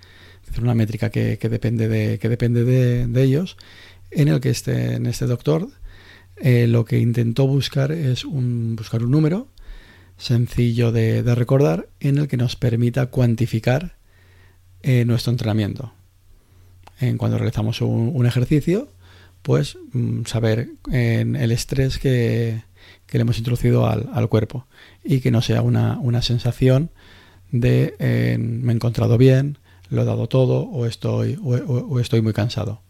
una 0.59 0.73
métrica 0.73 1.11
que, 1.11 1.37
depende 1.37 1.87
de 1.87 2.17
que 2.17 2.29
depende 2.29 2.63
de, 2.63 3.23
ellos 3.23 3.57
en 4.09 4.29
el 4.29 4.39
que 4.39 4.49
este 4.49 4.95
en 4.95 5.05
este 5.05 5.27
doctor 5.27 5.69
eh, 6.37 6.65
lo 6.67 6.85
que 6.85 6.97
intentó 6.97 7.45
buscar 7.45 7.91
es 7.91 8.23
un, 8.25 8.75
buscar 8.75 9.03
un 9.03 9.11
número 9.11 9.49
sencillo 10.17 10.91
de, 10.91 11.21
recordar 11.35 11.89
en 11.99 12.17
el 12.17 12.27
que 12.27 12.37
nos 12.37 12.55
permita 12.55 13.07
cuantificar 13.07 13.97
eh, 14.81 15.03
nuestro 15.05 15.31
entrenamiento. 15.31 15.93
En 16.99 17.17
cuando 17.17 17.37
realizamos 17.37 17.81
un 17.81 18.25
ejercicio 18.25 18.89
pues 19.41 19.77
mm, 19.93 20.25
saber 20.25 20.69
en 20.91 21.35
el 21.35 21.51
estrés 21.51 21.97
que, 21.97 22.63
le 23.11 23.19
hemos 23.19 23.37
introducido 23.37 23.87
al, 23.87 24.29
cuerpo 24.29 24.67
y 25.03 25.19
que 25.19 25.31
no 25.31 25.41
sea 25.41 25.61
una, 25.61 26.21
sensación 26.21 26.91
de 27.51 27.95
me 28.37 28.71
he 28.71 28.75
encontrado 28.75 29.17
bien, 29.17 29.57
lo 29.89 30.03
he 30.03 30.05
dado 30.05 30.27
todo 30.27 30.61
o 30.61 30.85
estoy, 30.85 31.37
o, 31.41 31.99
estoy 31.99 32.21
muy 32.21 32.33
cansado. 32.33 32.81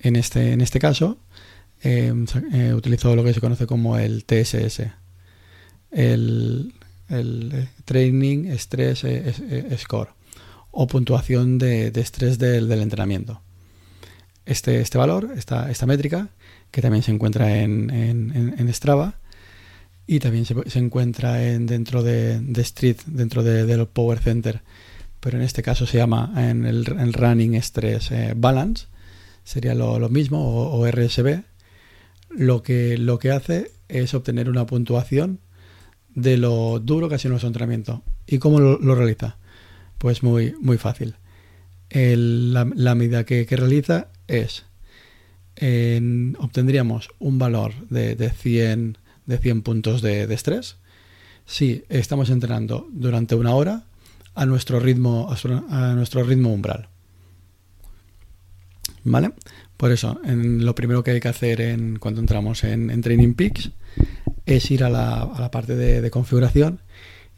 En 0.00 0.16
este, 0.16 0.52
en 0.52 0.60
este 0.60 0.78
caso, 0.78 1.18
em, 1.82 2.26
eh, 2.52 2.74
utilizo 2.74 3.14
lo 3.16 3.24
que 3.24 3.32
se 3.32 3.40
conoce 3.40 3.66
como 3.66 3.98
el 3.98 4.24
TSS, 4.24 4.82
el, 5.90 6.74
el 7.08 7.68
Training 7.84 8.50
Stress 8.56 9.04
eh, 9.04 9.34
eh, 9.50 9.76
Score 9.78 10.10
o 10.70 10.86
puntuación 10.86 11.58
de, 11.58 11.88
estrés 11.94 12.38
del 12.38 12.70
entrenamiento 12.72 13.42
este, 14.46 14.80
este 14.80 14.98
valor, 14.98 15.30
esta, 15.36 15.70
esta 15.70 15.86
métrica, 15.86 16.28
que 16.70 16.82
también 16.82 17.02
se 17.02 17.12
encuentra 17.12 17.60
en, 17.60 17.90
en, 17.90 18.74
Strava 18.74 19.18
y 20.06 20.18
también 20.18 20.44
se, 20.44 20.54
se 20.68 20.78
encuentra 20.78 21.44
en, 21.46 21.66
dentro 21.66 22.02
de, 22.02 22.40
Street, 22.58 22.96
dentro 23.06 23.42
de, 23.42 23.86
Power 23.86 24.18
Center, 24.18 24.62
pero 25.20 25.38
en 25.38 25.44
este 25.44 25.62
caso 25.62 25.86
se 25.86 25.98
llama 25.98 26.32
en 26.36 26.64
el, 26.64 26.84
Running 27.12 27.54
Stress 27.62 28.10
eh, 28.10 28.34
Balance, 28.36 28.86
sería 29.44 29.74
lo, 29.74 29.98
lo 29.98 30.08
mismo, 30.08 30.70
o, 30.72 30.86
RSB. 30.90 31.42
Lo 32.30 32.62
que, 32.62 32.96
lo 32.96 33.18
que 33.18 33.30
hace 33.30 33.70
es 33.88 34.14
obtener 34.14 34.48
una 34.48 34.64
puntuación 34.66 35.40
de 36.14 36.38
lo 36.38 36.78
duro 36.78 37.08
que 37.08 37.16
ha 37.16 37.18
sido 37.18 37.30
nuestro 37.30 37.48
entrenamiento. 37.48 38.02
¿Y 38.26 38.38
cómo 38.38 38.60
lo, 38.60 38.94
realiza? 38.94 39.36
Pues 39.98 40.22
muy, 40.22 40.54
muy 40.60 40.78
fácil. 40.78 41.16
La, 41.92 42.94
medida 42.94 43.24
que, 43.24 43.46
realiza 43.50 44.08
es, 44.28 44.64
obtendríamos 46.38 47.10
un 47.18 47.38
valor 47.38 47.72
de, 47.88 48.16
de, 48.16 48.30
100, 48.30 48.98
de 49.26 49.38
100 49.38 49.62
puntos 49.62 50.02
de, 50.02 50.22
estrés 50.32 50.76
si 51.44 51.84
estamos 51.88 52.30
entrenando 52.30 52.88
durante 52.92 53.34
una 53.34 53.54
hora 53.54 53.84
a 54.34 54.46
nuestro 54.46 54.80
ritmo, 54.80 55.34
a 55.68 55.92
nuestro 55.94 56.22
ritmo 56.22 56.52
umbral. 56.52 56.88
¿Vale? 59.04 59.32
Por 59.76 59.90
eso, 59.90 60.20
en, 60.24 60.64
lo 60.64 60.76
primero 60.76 61.02
que 61.02 61.10
hay 61.10 61.18
que 61.18 61.26
hacer 61.26 61.60
en, 61.60 61.98
cuando 61.98 62.20
entramos 62.20 62.62
en, 62.62 63.00
Training 63.00 63.34
Peaks 63.34 63.72
es 64.46 64.70
ir 64.70 64.84
a 64.84 64.90
la, 64.90 65.50
parte 65.50 65.74
de, 65.74 66.08
configuración 66.10 66.80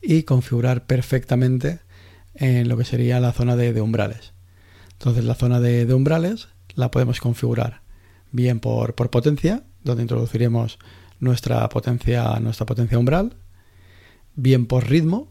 y 0.02 0.25
configurar 0.25 0.87
perfectamente 0.87 1.78
en 2.34 2.68
lo 2.68 2.76
que 2.76 2.84
sería 2.84 3.18
la 3.18 3.32
zona 3.32 3.56
de, 3.56 3.80
umbrales. 3.80 4.34
Entonces 5.04 5.26
la 5.26 5.34
zona 5.34 5.61
de, 5.61 5.92
umbrales 5.92 6.49
la 6.76 6.90
podemos 6.90 7.20
configurar 7.20 7.82
bien 8.32 8.58
por, 8.58 8.94
potencia, 8.94 9.62
donde 9.82 10.00
introduciremos 10.00 10.78
nuestra 11.20 11.68
potencia, 11.68 12.40
nuestra 12.40 12.64
potencia 12.64 12.99
umbral, 12.99 13.37
bien 14.34 14.64
por 14.64 14.88
ritmo, 14.88 15.30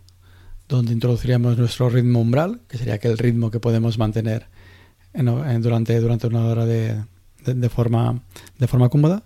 donde 0.70 0.94
introduciríamos 0.94 1.58
nuestro 1.58 1.90
ritmo 1.90 2.22
umbral, 2.22 2.62
que 2.68 2.78
sería 2.78 2.94
aquel 2.94 3.18
ritmo 3.18 3.50
que 3.50 3.60
podemos 3.60 3.98
mantener 3.98 4.46
durante, 5.12 6.00
durante 6.00 6.28
una 6.28 6.46
hora 6.46 6.68
de, 6.68 7.70
forma, 7.72 8.22
de 8.60 8.68
forma 8.68 8.90
cómoda, 8.90 9.24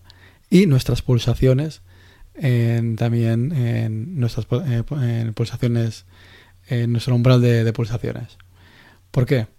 y 0.49 0.65
nuestras 0.65 1.01
pulsaciones, 1.01 1.81
también 2.95 3.51
en 3.51 4.17
nuestras 4.17 4.47
en 4.49 5.33
pulsaciones, 5.33 6.05
en 6.69 6.93
nuestro 6.93 7.15
umbral 7.15 7.41
de, 7.41 7.73
pulsaciones. 7.73 8.37
¿Por 9.11 9.25
qué? 9.25 9.56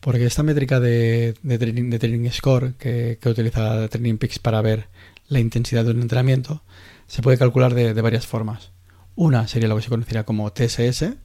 Porque 0.00 0.24
esta 0.24 0.42
métrica 0.42 0.80
de, 0.80 1.34
training, 1.42 2.30
Score 2.30 2.74
que, 2.78 3.18
utiliza 3.26 3.86
Training 3.88 4.16
Peaks 4.16 4.38
para 4.38 4.62
ver 4.62 4.88
la 5.28 5.40
intensidad 5.40 5.84
de 5.84 5.90
un 5.90 6.00
entrenamiento 6.00 6.62
se 7.06 7.22
puede 7.22 7.38
calcular 7.38 7.74
de, 7.74 8.00
varias 8.00 8.26
formas. 8.26 8.72
Una 9.14 9.46
sería 9.46 9.68
lo 9.68 9.76
que 9.76 9.82
se 9.82 9.90
conocería 9.90 10.24
como 10.24 10.52
TSS, 10.52 11.16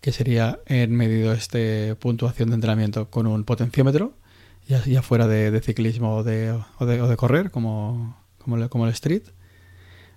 que 0.00 0.12
sería 0.12 0.60
en 0.66 0.94
medido 0.94 1.32
este 1.32 1.96
puntuación 1.96 2.50
de 2.50 2.54
entrenamiento 2.56 3.10
con 3.10 3.26
un 3.26 3.44
potenciómetro, 3.44 4.14
ya, 4.68 5.02
fuera 5.02 5.26
de, 5.26 5.60
ciclismo 5.60 6.16
o 6.16 6.22
de, 6.24 6.52
de, 6.80 7.16
correr, 7.16 7.50
como, 7.50 8.16
como, 8.38 8.86
el, 8.86 8.92
street. 8.92 9.22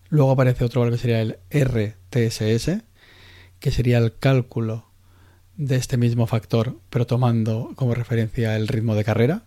Luego 0.10 0.32
aparece 0.32 0.66
otro 0.66 0.82
valor 0.82 0.96
que 0.96 1.02
sería 1.02 1.22
el 1.22 1.40
RTSS, 1.52 2.84
que 3.60 3.72
sería 3.72 4.00
el 4.00 4.18
cálculo 4.18 4.89
de 5.60 5.76
este 5.76 5.98
mismo 5.98 6.26
factor, 6.26 6.78
pero 6.90 7.06
tomando 7.06 7.74
como 7.76 7.94
referencia 7.94 8.56
el 8.56 8.70
ritmo 8.70 8.96
de 8.96 9.04
carrera. 9.04 9.44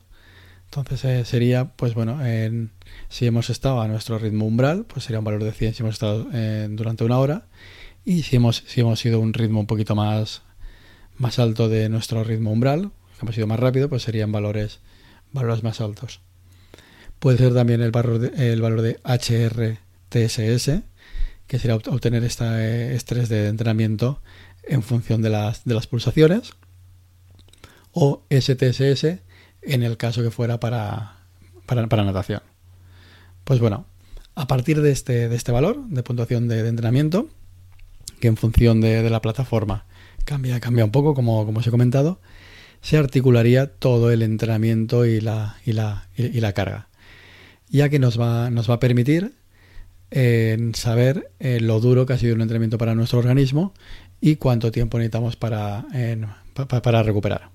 Entonces 0.67 1.05
eh, 1.07 1.25
sería, 1.25 1.73
pues 1.75 1.95
bueno, 1.95 2.25
en, 2.25 2.71
si 3.09 3.27
hemos 3.27 3.49
estado 3.49 3.81
a 3.81 3.89
nuestro 3.89 4.19
ritmo 4.19 4.45
umbral, 4.47 4.85
pues 4.85 5.05
sería 5.05 5.21
un 5.21 5.25
valor 5.25 5.43
de 5.43 5.53
100 5.53 5.75
si 5.75 5.83
hemos 5.83 5.95
estado 5.95 6.29
eh, 6.35 6.69
durante 6.71 7.05
una 7.05 7.19
hora. 7.19 7.47
Y 8.05 8.25
si 8.25 8.37
hemos, 8.37 8.63
si 8.67 8.83
hemos 8.83 9.03
un 9.07 9.33
ritmo 9.33 9.61
un 9.61 9.67
poquito 9.67 9.95
más, 9.95 10.43
más 11.17 11.39
alto 11.39 11.71
de 11.71 11.89
nuestro 11.89 12.25
ritmo 12.25 12.53
umbral, 12.53 12.91
que 13.19 13.25
hemos 13.25 13.39
ido 13.39 13.47
más 13.47 13.59
rápido, 13.59 13.89
pues 13.89 14.03
serían 14.03 14.33
valores, 14.33 14.81
valores 15.33 15.63
más 15.63 15.81
altos. 15.81 16.21
Puede 17.21 17.39
ser 17.39 17.55
también 17.55 17.81
el 17.81 17.91
valor 17.91 18.19
de, 18.19 18.53
el 18.53 18.61
valor 18.61 18.83
de 18.83 18.99
HRTSS, 19.05 20.83
que 21.47 21.59
sería 21.59 21.77
obtener 21.77 22.23
este 22.25 22.95
estrés 22.95 23.31
de 23.31 23.49
entrenamiento 23.49 24.21
en 24.63 24.83
función 24.83 25.23
de 25.23 25.31
las, 25.31 25.65
de 25.65 25.75
las 25.75 25.87
pulsaciones. 25.87 26.53
O 27.93 28.23
STSS, 28.31 29.05
en 29.63 29.83
el 29.83 29.97
caso 29.97 30.23
que 30.23 30.31
fuera 30.31 30.59
para, 30.61 31.17
para, 31.67 32.05
natación. 32.05 32.43
Pues 33.45 33.61
bueno, 33.61 33.87
a 34.35 34.47
partir 34.47 34.81
de 34.81 34.91
este, 34.91 35.29
de 35.29 35.37
este 35.37 35.53
valor 35.53 35.87
de 35.89 36.03
puntuación 36.03 36.49
de, 36.49 36.67
entrenamiento, 36.67 37.29
que 38.21 38.29
en 38.29 38.37
función 38.37 38.81
de, 38.81 39.09
la 39.11 39.21
plataforma 39.21 39.85
cambia, 40.25 40.61
cambia 40.61 40.85
un 40.85 40.91
poco, 40.91 41.15
como, 41.15 41.45
como 41.45 41.61
os 41.61 41.67
he 41.67 41.71
comentado, 41.71 42.21
se 42.81 42.97
articularía 42.97 43.67
todo 43.67 44.11
el 44.11 44.23
entrenamiento 44.23 45.07
y 45.07 45.21
la, 45.21 45.57
y 45.65 45.73
la, 45.73 46.09
y, 46.17 46.41
la 46.41 46.53
carga, 46.53 46.89
ya 47.69 47.89
que 47.89 47.99
nos 47.99 48.21
va, 48.21 48.51
nos 48.51 48.69
va 48.69 48.75
a 48.75 48.81
permitir 48.81 49.35
eh, 50.11 50.73
saber 50.75 51.31
eh, 51.39 51.61
lo 51.61 51.81
duro 51.81 52.07
que 52.07 52.13
ha 52.13 52.19
sido 52.19 52.35
un 52.35 52.43
entrenamiento 52.43 52.79
para 52.79 52.95
nuestro 52.95 53.19
organismo 53.19 53.73
y 54.23 54.37
cuánto 54.37 54.71
tiempo 54.71 54.99
necesitamos 54.99 55.35
para, 55.35 55.85
para 56.55 57.03
recuperar. 57.03 57.51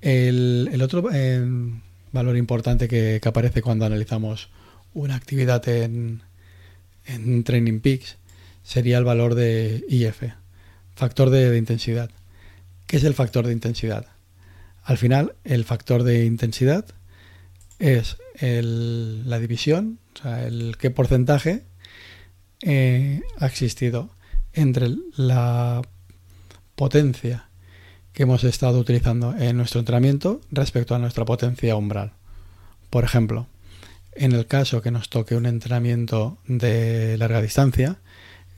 El, 0.00 0.80
otro 0.82 1.02
valor 2.10 2.36
importante 2.38 2.88
que, 2.88 3.20
aparece 3.22 3.60
cuando 3.60 3.84
analizamos 3.84 4.48
una 4.94 5.14
actividad 5.14 5.68
en, 5.68 6.22
en 7.04 7.44
Training 7.44 7.80
Peaks 7.80 8.16
sería 8.62 8.96
el 8.96 9.04
valor 9.04 9.34
de 9.34 9.84
IF, 9.90 10.22
factor 10.96 11.28
de, 11.28 11.56
intensidad. 11.58 12.10
¿Qué 12.86 12.96
es 12.96 13.04
el 13.04 13.12
factor 13.12 13.46
de 13.46 13.52
intensidad? 13.52 14.06
Al 14.84 14.96
final, 14.96 15.34
el 15.44 15.64
factor 15.64 16.02
de 16.02 16.24
intensidad 16.24 16.86
es 17.78 18.16
la 18.40 19.38
división, 19.38 19.98
o 20.14 20.22
sea, 20.22 20.46
el 20.46 20.76
qué 20.78 20.90
porcentaje 20.90 21.62
eh, 22.62 23.20
ha 23.38 23.46
existido 23.46 24.10
entre 24.54 24.88
la 25.16 25.82
potencia 26.74 27.48
que 28.12 28.22
hemos 28.22 28.44
estado 28.44 28.78
utilizando 28.78 29.34
en 29.36 29.56
nuestro 29.56 29.80
entrenamiento 29.80 30.40
respecto 30.50 30.94
a 30.94 30.98
nuestra 30.98 31.24
potencia 31.24 31.76
umbral. 31.76 32.12
Por 32.90 33.04
ejemplo, 33.04 33.48
en 34.14 34.32
el 34.32 34.46
caso 34.46 34.82
que 34.82 34.92
nos 34.92 35.10
toque 35.10 35.34
un 35.34 35.46
entrenamiento 35.46 36.38
de 36.46 37.18
larga 37.18 37.42
distancia, 37.42 37.98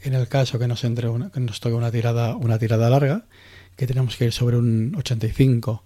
en 0.03 0.15
el 0.15 0.29
caso 0.29 0.59
que 0.59 0.69
nos, 0.69 0.85
una, 0.85 1.31
toque 1.31 1.75
una 1.75 1.91
tirada, 1.91 2.37
una 2.37 2.59
tirada 2.59 2.91
larga, 2.91 3.25
que 3.77 3.87
tenemos 3.87 4.17
que 4.17 4.27
ir 4.27 4.33
sobre 4.33 4.57
un 4.57 4.95
85 4.97 5.83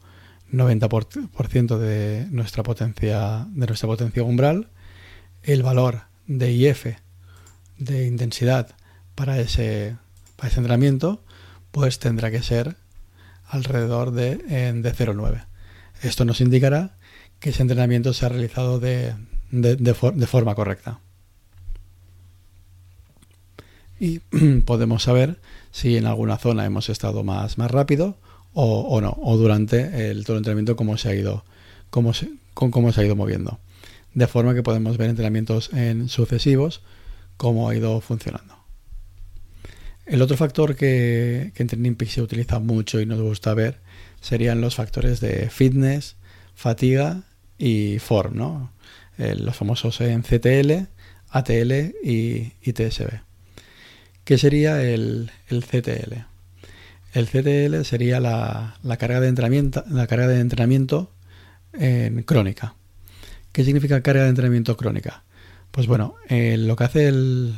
90% 0.52 1.78
de 1.78 2.26
nuestra 2.30 2.62
potencia 2.62 3.46
de 3.50 3.66
nuestra 3.66 3.88
potencia 3.88 4.22
umbral, 4.22 4.68
el 5.42 5.62
valor 5.62 6.02
de 6.26 6.52
IF 6.52 6.86
de 7.78 8.06
intensidad 8.06 8.74
para 9.14 9.38
ese, 9.38 9.96
entrenamiento, 10.42 11.22
pues 11.70 11.98
tendrá 11.98 12.30
que 12.30 12.42
ser 12.42 12.76
alrededor 13.46 14.12
de, 14.12 14.36
de 14.36 14.94
0,9. 14.94 15.44
Esto 16.02 16.24
nos 16.24 16.40
indicará 16.40 16.96
que 17.40 17.50
ese 17.50 17.62
entrenamiento 17.62 18.12
se 18.12 18.26
ha 18.26 18.28
realizado 18.28 18.78
de, 18.78 19.14
forma 20.26 20.54
correcta. 20.54 21.00
Y 23.98 24.18
podemos 24.64 25.02
saber 25.02 25.40
si 25.72 25.96
en 25.96 26.06
alguna 26.06 26.38
zona 26.38 26.64
hemos 26.64 26.88
estado 26.88 27.24
más, 27.24 27.58
más 27.58 27.70
rápido 27.70 28.16
o, 28.52 29.00
no, 29.00 29.16
o 29.20 29.36
durante 29.36 30.10
el 30.10 30.24
todo 30.24 30.36
el 30.36 30.40
entrenamiento 30.40 30.76
cómo 30.76 30.96
se 30.96 31.08
ha 31.08 31.14
ido, 31.14 31.44
cómo 31.90 32.14
se, 32.14 32.30
cómo 32.54 32.92
se 32.92 33.00
ha 33.00 33.04
ido 33.04 33.16
moviendo. 33.16 33.58
De 34.14 34.26
forma 34.26 34.54
que 34.54 34.62
podemos 34.62 34.96
ver 34.96 35.10
entrenamientos 35.10 35.72
en 35.72 36.08
sucesivos 36.08 36.82
cómo 37.36 37.68
ha 37.68 37.74
ido 37.74 38.00
funcionando. 38.00 38.59
El 40.10 40.22
otro 40.22 40.36
factor 40.36 40.74
que, 40.74 41.52
en 41.54 41.66
Training 41.68 41.94
se 42.08 42.20
utiliza 42.20 42.58
mucho 42.58 43.00
y 43.00 43.06
nos 43.06 43.20
gusta 43.20 43.54
ver 43.54 43.78
serían 44.20 44.60
los 44.60 44.74
factores 44.74 45.20
de 45.20 45.48
fitness, 45.50 46.16
fatiga 46.56 47.22
y 47.58 48.00
form, 48.00 48.36
¿no? 48.36 48.72
Eh, 49.18 49.36
los 49.36 49.54
famosos 49.54 50.00
en 50.00 50.22
CTL, 50.22 50.88
ATL 51.28 51.94
y, 52.02 52.72
TSB. 52.72 53.20
¿Qué 54.24 54.36
sería 54.36 54.82
el, 54.82 55.30
CTL? 55.48 56.24
El 57.12 57.26
CTL 57.28 57.84
sería 57.84 58.18
la, 58.18 58.96
carga 58.98 59.20
de 59.20 59.28
entrenamiento, 59.28 59.84
la 59.88 60.08
carga 60.08 60.26
de 60.26 60.40
entrenamiento 60.40 61.12
en 61.72 62.24
crónica. 62.24 62.74
¿Qué 63.52 63.62
significa 63.62 64.02
carga 64.02 64.24
de 64.24 64.30
entrenamiento 64.30 64.76
crónica? 64.76 65.22
Pues 65.70 65.86
bueno, 65.86 66.16
eh, 66.28 66.56
lo 66.56 66.74
que 66.74 66.82
hace 66.82 67.06
el 67.06 67.54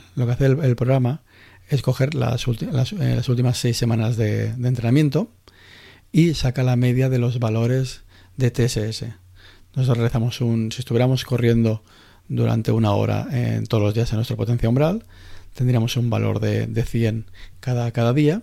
programa 0.76 1.22
es 1.72 1.80
coger 1.80 2.14
las, 2.14 2.46
eh, 2.46 2.66
las, 2.70 3.28
últimas 3.30 3.56
seis 3.56 3.78
semanas 3.78 4.18
de, 4.18 4.48
entrenamiento 4.48 5.30
y 6.12 6.34
saca 6.34 6.62
la 6.62 6.76
media 6.76 7.08
de 7.08 7.18
los 7.18 7.38
valores 7.38 8.02
de 8.36 8.50
TSS. 8.50 9.06
Nosotros 9.74 9.96
realizamos 9.96 10.42
un, 10.42 10.70
si 10.70 10.80
estuviéramos 10.80 11.24
corriendo 11.24 11.82
durante 12.28 12.72
una 12.72 12.92
hora 12.92 13.26
en 13.32 13.66
todos 13.66 13.82
los 13.82 13.94
días 13.94 14.12
en 14.12 14.16
nuestra 14.16 14.36
potencia 14.36 14.68
umbral, 14.68 15.04
tendríamos 15.54 15.96
un 15.96 16.10
valor 16.10 16.40
de, 16.40 16.66
de 16.66 16.82
100 16.84 17.30
cada, 17.60 17.90
cada 17.90 18.12
día 18.12 18.42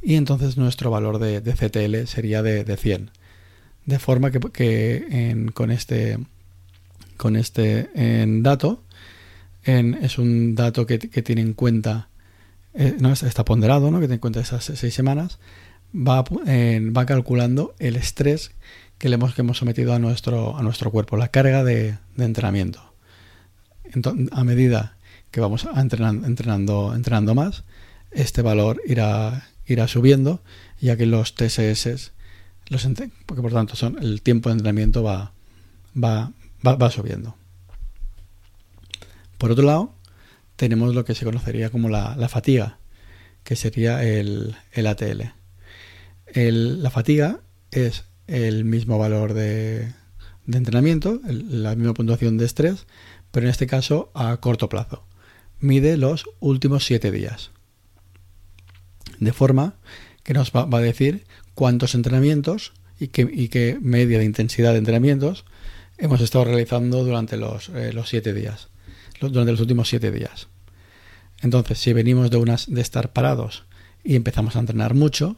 y 0.00 0.14
entonces 0.14 0.56
nuestro 0.56 0.90
valor 0.90 1.18
de, 1.18 1.42
CTL 1.42 2.06
sería 2.06 2.42
de, 2.42 2.64
de, 2.64 2.76
100. 2.78 3.10
De 3.84 3.98
forma 3.98 4.30
que, 4.30 5.50
con 5.52 5.70
este, 5.70 6.18
con 7.18 7.36
este 7.36 7.90
en 7.94 8.42
dato 8.42 8.82
es 9.64 10.18
un 10.18 10.54
dato 10.54 10.86
que 10.86 10.98
tiene 10.98 11.42
en 11.42 11.52
cuenta 11.52 12.08
eh, 12.74 12.96
no, 12.98 13.12
está 13.12 13.44
ponderado, 13.44 13.90
¿no? 13.90 14.00
que 14.00 14.08
te 14.08 14.14
en 14.14 14.20
cuenta 14.20 14.40
esas 14.40 14.64
seis 14.64 14.92
semanas, 14.92 15.38
va, 15.94 16.22
va 16.22 17.06
calculando 17.06 17.74
el 17.78 17.96
estrés 17.96 18.50
que 18.98 19.08
le 19.08 19.14
hemos, 19.14 19.34
que 19.34 19.42
hemos 19.42 19.58
sometido 19.58 19.94
a 19.94 19.98
nuestro, 19.98 20.56
a 20.56 20.62
nuestro 20.62 20.90
cuerpo, 20.90 21.16
la 21.16 21.28
carga 21.28 21.62
de, 21.62 21.98
entrenamiento. 22.18 22.80
Entonces, 23.84 24.28
a 24.32 24.44
medida 24.44 24.96
que 25.30 25.40
vamos 25.40 25.66
entrenando, 25.76 26.26
entrenando, 26.26 26.94
entrenando 26.94 27.34
más, 27.34 27.64
este 28.10 28.42
valor 28.42 28.80
irá, 28.86 29.48
irá 29.66 29.88
subiendo, 29.88 30.42
ya 30.80 30.96
que 30.96 31.06
los 31.06 31.34
TSS, 31.34 32.12
los, 32.68 32.88
porque 33.26 33.42
por 33.42 33.52
tanto 33.52 33.76
son, 33.76 33.98
el 34.00 34.22
tiempo 34.22 34.48
de 34.48 34.54
entrenamiento 34.54 35.02
va, 35.02 35.32
va, 35.96 36.32
va, 36.66 36.76
va 36.76 36.90
subiendo. 36.90 37.36
Por 39.38 39.52
otro 39.52 39.64
lado, 39.64 39.93
tenemos 40.56 40.94
lo 40.94 41.04
que 41.04 41.14
se 41.14 41.24
conocería 41.24 41.70
como 41.70 41.88
la, 41.88 42.28
fatiga, 42.28 42.78
que 43.42 43.56
sería 43.56 44.02
el, 44.04 44.56
ATL. 44.74 45.32
la 46.34 46.90
fatiga 46.90 47.40
es 47.70 48.04
el 48.26 48.64
mismo 48.64 48.98
valor 48.98 49.34
de, 49.34 49.92
entrenamiento, 50.50 51.20
la 51.26 51.74
misma 51.74 51.94
puntuación 51.94 52.38
de 52.38 52.46
estrés, 52.46 52.86
pero 53.30 53.46
en 53.46 53.50
este 53.50 53.66
caso 53.66 54.10
a 54.14 54.36
corto 54.38 54.68
plazo. 54.68 55.06
Mide 55.60 55.96
los 55.96 56.24
últimos 56.40 56.84
7 56.84 57.10
días. 57.10 57.50
De 59.18 59.32
forma 59.32 59.74
que 60.22 60.34
nos 60.34 60.52
va, 60.52 60.66
a 60.70 60.80
decir 60.80 61.24
cuántos 61.54 61.94
entrenamientos 61.94 62.72
y 62.98 63.08
qué, 63.08 63.78
media 63.80 64.18
de 64.18 64.24
intensidad 64.24 64.72
de 64.72 64.78
entrenamientos 64.78 65.44
hemos 65.98 66.20
estado 66.20 66.46
realizando 66.46 67.04
durante 67.04 67.36
los, 67.36 67.68
eh, 67.68 67.92
los 67.92 68.08
siete 68.08 68.32
días, 68.32 68.68
durante 69.20 69.52
los 69.52 69.60
últimos 69.60 69.88
siete 69.88 70.10
días. 70.10 70.48
Entonces, 71.42 71.78
si 71.78 71.92
venimos 71.92 72.30
de, 72.30 72.38
unas, 72.38 72.72
de 72.72 72.80
estar 72.80 73.12
parados 73.12 73.64
y 74.02 74.16
empezamos 74.16 74.56
a 74.56 74.60
entrenar 74.60 74.94
mucho, 74.94 75.36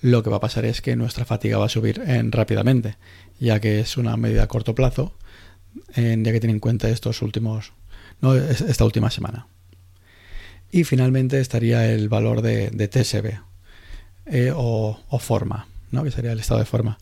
lo 0.00 0.22
que 0.22 0.30
va 0.30 0.36
a 0.36 0.40
pasar 0.40 0.64
es 0.64 0.80
que 0.80 0.96
nuestra 0.96 1.24
fatiga 1.24 1.58
va 1.58 1.66
a 1.66 1.70
subir 1.70 2.00
en, 2.06 2.30
rápidamente, 2.30 2.96
ya 3.40 3.60
que 3.60 3.80
es 3.80 3.96
una 3.96 4.16
medida 4.16 4.44
a 4.44 4.48
corto 4.48 4.74
plazo, 4.74 5.16
en, 5.94 6.24
ya 6.24 6.32
que 6.32 6.40
tiene 6.40 6.54
en 6.54 6.60
cuenta 6.60 6.88
estos 6.88 7.22
últimos, 7.22 7.72
esta 8.22 8.84
última 8.84 9.10
semana. 9.10 9.48
Y 10.70 10.84
finalmente 10.84 11.40
estaría 11.40 11.90
el 11.90 12.08
valor 12.08 12.42
de, 12.42 12.70
TSB 12.70 13.40
eh, 14.26 14.52
o, 14.54 15.18
forma, 15.18 15.66
¿no? 15.90 16.04
que 16.04 16.10
sería 16.10 16.32
el 16.32 16.40
estado 16.40 16.60
de 16.60 16.66
forma. 16.66 16.98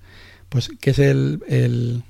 Pues, 0.48 0.70
¿qué 0.80 0.90
es 0.90 0.98
el, 0.98 1.42
el, 1.48 2.04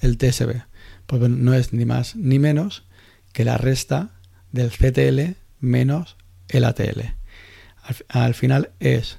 el 0.00 0.16
TSB? 0.16 0.62
Pues 1.06 1.20
no 1.22 1.54
es 1.54 1.72
ni 1.72 1.84
más 1.84 2.14
ni 2.14 2.38
menos 2.38 2.84
que 3.32 3.44
la 3.44 3.58
resta 3.58 4.20
del 4.52 4.70
CTL 4.70 5.36
menos 5.60 6.16
el 6.48 6.64
ATL. 6.64 7.14
Al, 8.08 8.34
final 8.34 8.70
es 8.80 9.18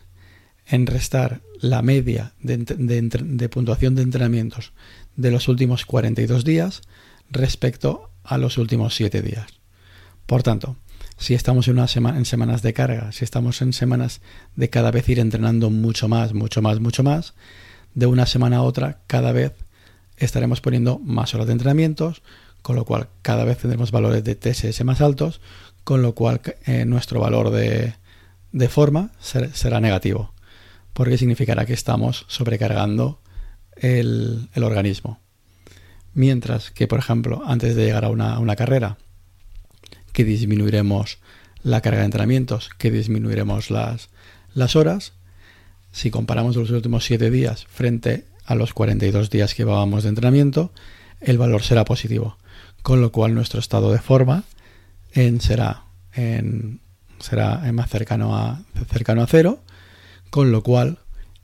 enrestar 0.65 1.41
la 1.59 1.81
media 1.81 2.33
de, 2.41 3.49
puntuación 3.49 3.95
de 3.95 4.01
entrenamientos 4.03 4.73
de 5.15 5.31
los 5.31 5.47
últimos 5.47 5.85
42 5.85 6.45
días 6.45 6.81
respecto 7.29 8.11
a 8.23 8.37
los 8.37 8.57
últimos 8.57 8.95
7 8.95 9.21
días. 9.21 9.47
Por 10.25 10.43
tanto, 10.43 10.77
si 11.17 11.33
estamos 11.33 11.67
en, 11.67 11.73
una 11.79 11.87
en 12.17 12.25
semanas 12.25 12.61
de 12.61 12.73
carga, 12.73 13.11
si 13.11 13.25
estamos 13.25 13.61
en 13.61 13.73
semanas 13.73 14.21
de 14.55 14.69
cada 14.69 14.91
vez 14.91 15.07
ir 15.09 15.19
entrenando 15.19 15.69
mucho 15.69 16.07
más, 16.07 16.33
mucho 16.33 16.61
más, 16.61 16.79
mucho 16.79 17.03
más, 17.03 17.33
de 17.93 18.05
una 18.05 18.25
semana 18.25 18.57
a 18.57 18.61
otra, 18.61 19.01
cada 19.07 19.31
vez 19.31 19.53
estaremos 20.17 20.61
poniendo 20.61 20.99
más 20.99 21.33
horas 21.33 21.47
de 21.47 21.53
entrenamientos, 21.53 22.21
con 22.61 22.75
lo 22.75 22.85
cual 22.85 23.09
cada 23.21 23.43
vez 23.43 23.57
tendremos 23.57 23.91
valores 23.91 24.23
de 24.23 24.35
TSS 24.35 24.83
más 24.83 25.01
altos, 25.01 25.41
con 25.83 26.01
lo 26.01 26.13
cual 26.13 26.41
eh, 26.65 26.85
nuestro 26.85 27.19
valor 27.19 27.49
de, 27.49 27.93
forma 28.69 29.11
será 29.19 29.79
negativo, 29.79 30.33
porque 30.93 31.17
significará 31.17 31.65
que 31.65 31.73
estamos 31.73 32.25
sobrecargando 32.27 33.21
el, 33.75 34.49
organismo. 34.61 35.19
Mientras 36.13 36.71
que, 36.71 36.87
por 36.87 36.99
ejemplo, 36.99 37.41
antes 37.45 37.75
de 37.75 37.85
llegar 37.85 38.05
a 38.05 38.09
una, 38.09 38.55
carrera, 38.55 38.97
que 40.13 40.25
disminuiremos 40.25 41.19
la 41.63 41.81
carga 41.81 41.99
de 41.99 42.05
entrenamientos, 42.05 42.69
que 42.77 42.91
disminuiremos 42.91 43.71
las, 43.71 44.09
las 44.53 44.75
horas, 44.75 45.13
si 45.91 46.11
comparamos 46.11 46.55
los 46.55 46.69
últimos 46.69 47.05
7 47.05 47.31
días 47.31 47.65
frente 47.69 48.25
a 48.45 48.55
los 48.55 48.73
42 48.73 49.29
días 49.29 49.53
que 49.53 49.63
llevábamos 49.63 50.03
de 50.03 50.09
entrenamiento, 50.09 50.73
el 51.21 51.37
valor 51.37 51.63
será 51.63 51.85
positivo, 51.85 52.37
con 52.81 53.01
lo 53.01 53.11
cual 53.11 53.33
nuestro 53.33 53.59
estado 53.59 53.91
de 53.91 53.99
forma 53.99 54.43
será, 55.39 55.83
será 57.19 57.71
más 57.73 57.89
cercano 57.89 58.35
a, 58.35 58.61
cercano 58.89 59.21
a 59.21 59.27
cero, 59.27 59.59
con 60.29 60.51
lo 60.51 60.63
cual 60.63 60.99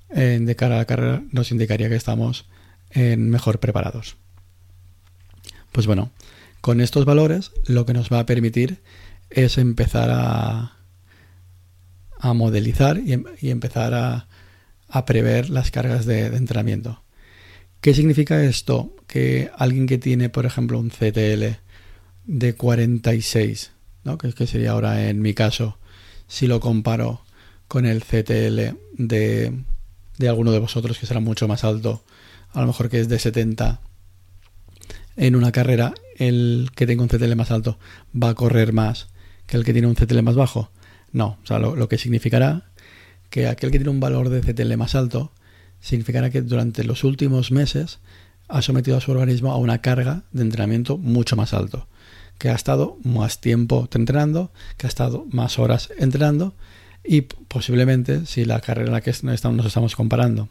de 0.09 0.55
cara 0.55 0.75
a 0.75 0.79
la 0.79 0.85
carrera 0.85 1.23
nos 1.31 1.51
indicaría 1.51 1.89
que 1.89 1.95
estamos 1.95 2.45
en 2.91 3.29
mejor 3.29 3.59
preparados. 3.59 4.15
Pues 5.71 5.85
bueno, 5.85 6.11
con 6.61 6.81
estos 6.81 7.05
valores 7.05 7.51
lo 7.65 7.85
que 7.85 7.93
nos 7.93 8.11
va 8.11 8.19
a 8.19 8.25
permitir 8.25 8.81
es 9.29 9.57
empezar 9.57 10.09
a, 10.11 10.77
a 12.19 12.33
modelizar 12.33 12.97
y, 12.97 13.13
em, 13.13 13.25
empezar 13.41 13.93
a, 13.93 14.27
a, 14.87 15.05
prever 15.05 15.49
las 15.49 15.71
cargas 15.71 16.05
de 16.05 16.27
entrenamiento. 16.27 17.01
¿Qué 17.87 17.93
significa 17.93 18.43
esto? 18.43 18.93
Que 19.07 19.49
alguien 19.55 19.87
que 19.87 19.97
tiene, 19.97 20.27
por 20.27 20.45
ejemplo, 20.45 20.77
un 20.77 20.89
CTL 20.89 21.55
de 22.25 22.53
46, 22.53 23.71
¿no? 24.03 24.17
que, 24.17 24.33
que 24.33 24.45
sería 24.45 24.71
ahora 24.71 25.07
en 25.07 25.21
mi 25.21 25.33
caso, 25.33 25.77
si 26.27 26.47
lo 26.47 26.59
comparo 26.59 27.21
con 27.69 27.85
el 27.85 28.03
CTL 28.03 28.75
de, 28.97 29.53
de 30.17 30.27
alguno 30.27 30.51
de 30.51 30.59
vosotros 30.59 30.99
que 30.99 31.05
será 31.05 31.21
mucho 31.21 31.47
más 31.47 31.63
alto, 31.63 32.03
a 32.51 32.59
lo 32.59 32.67
mejor 32.67 32.89
que 32.89 32.99
es 32.99 33.07
de 33.07 33.19
70 33.19 33.79
en 35.15 35.37
una 35.37 35.53
carrera, 35.53 35.93
el 36.17 36.71
que 36.75 36.87
tenga 36.87 37.03
un 37.03 37.07
CTL 37.07 37.37
más 37.37 37.51
alto 37.51 37.79
va 38.13 38.31
a 38.31 38.35
correr 38.35 38.73
más 38.73 39.07
que 39.45 39.55
el 39.55 39.63
que 39.63 39.71
tiene 39.71 39.87
un 39.87 39.95
CTL 39.95 40.23
más 40.23 40.35
bajo. 40.35 40.71
No, 41.13 41.37
o 41.41 41.47
sea, 41.47 41.57
lo, 41.57 41.77
lo 41.77 41.87
que 41.87 41.97
significará 41.97 42.69
que 43.29 43.47
aquel 43.47 43.71
que 43.71 43.77
tiene 43.77 43.91
un 43.91 44.01
valor 44.01 44.27
de 44.27 44.41
CTL 44.41 44.75
más 44.75 44.93
alto 44.93 45.31
significará 45.87 46.29
que 46.29 46.41
durante 46.41 46.83
los 46.83 47.03
últimos 47.03 47.51
meses 47.51 47.99
ha 48.49 48.61
sometido 48.61 48.97
a 48.97 49.01
su 49.01 49.11
organismo 49.11 49.51
a 49.51 49.57
una 49.57 49.79
carga 49.79 50.23
de 50.31 50.41
entrenamiento 50.41 50.97
mucho 50.97 51.35
más 51.35 51.53
alto 51.53 51.87
que 52.37 52.49
ha 52.49 52.55
estado 52.55 52.97
más 53.03 53.41
tiempo 53.41 53.87
entrenando, 53.93 54.51
que 54.77 54.85
ha 54.85 54.89
estado 54.89 55.25
más 55.31 55.57
horas 55.59 55.89
entrenando 55.97 56.53
y 57.03 57.21
posiblemente 57.21 58.25
si 58.25 58.45
la 58.45 58.59
carrera 58.59 58.87
en 58.87 58.93
la 58.93 59.01
que 59.01 59.13
nos 59.23 59.65
estamos 59.65 59.95
comparando 59.95 60.49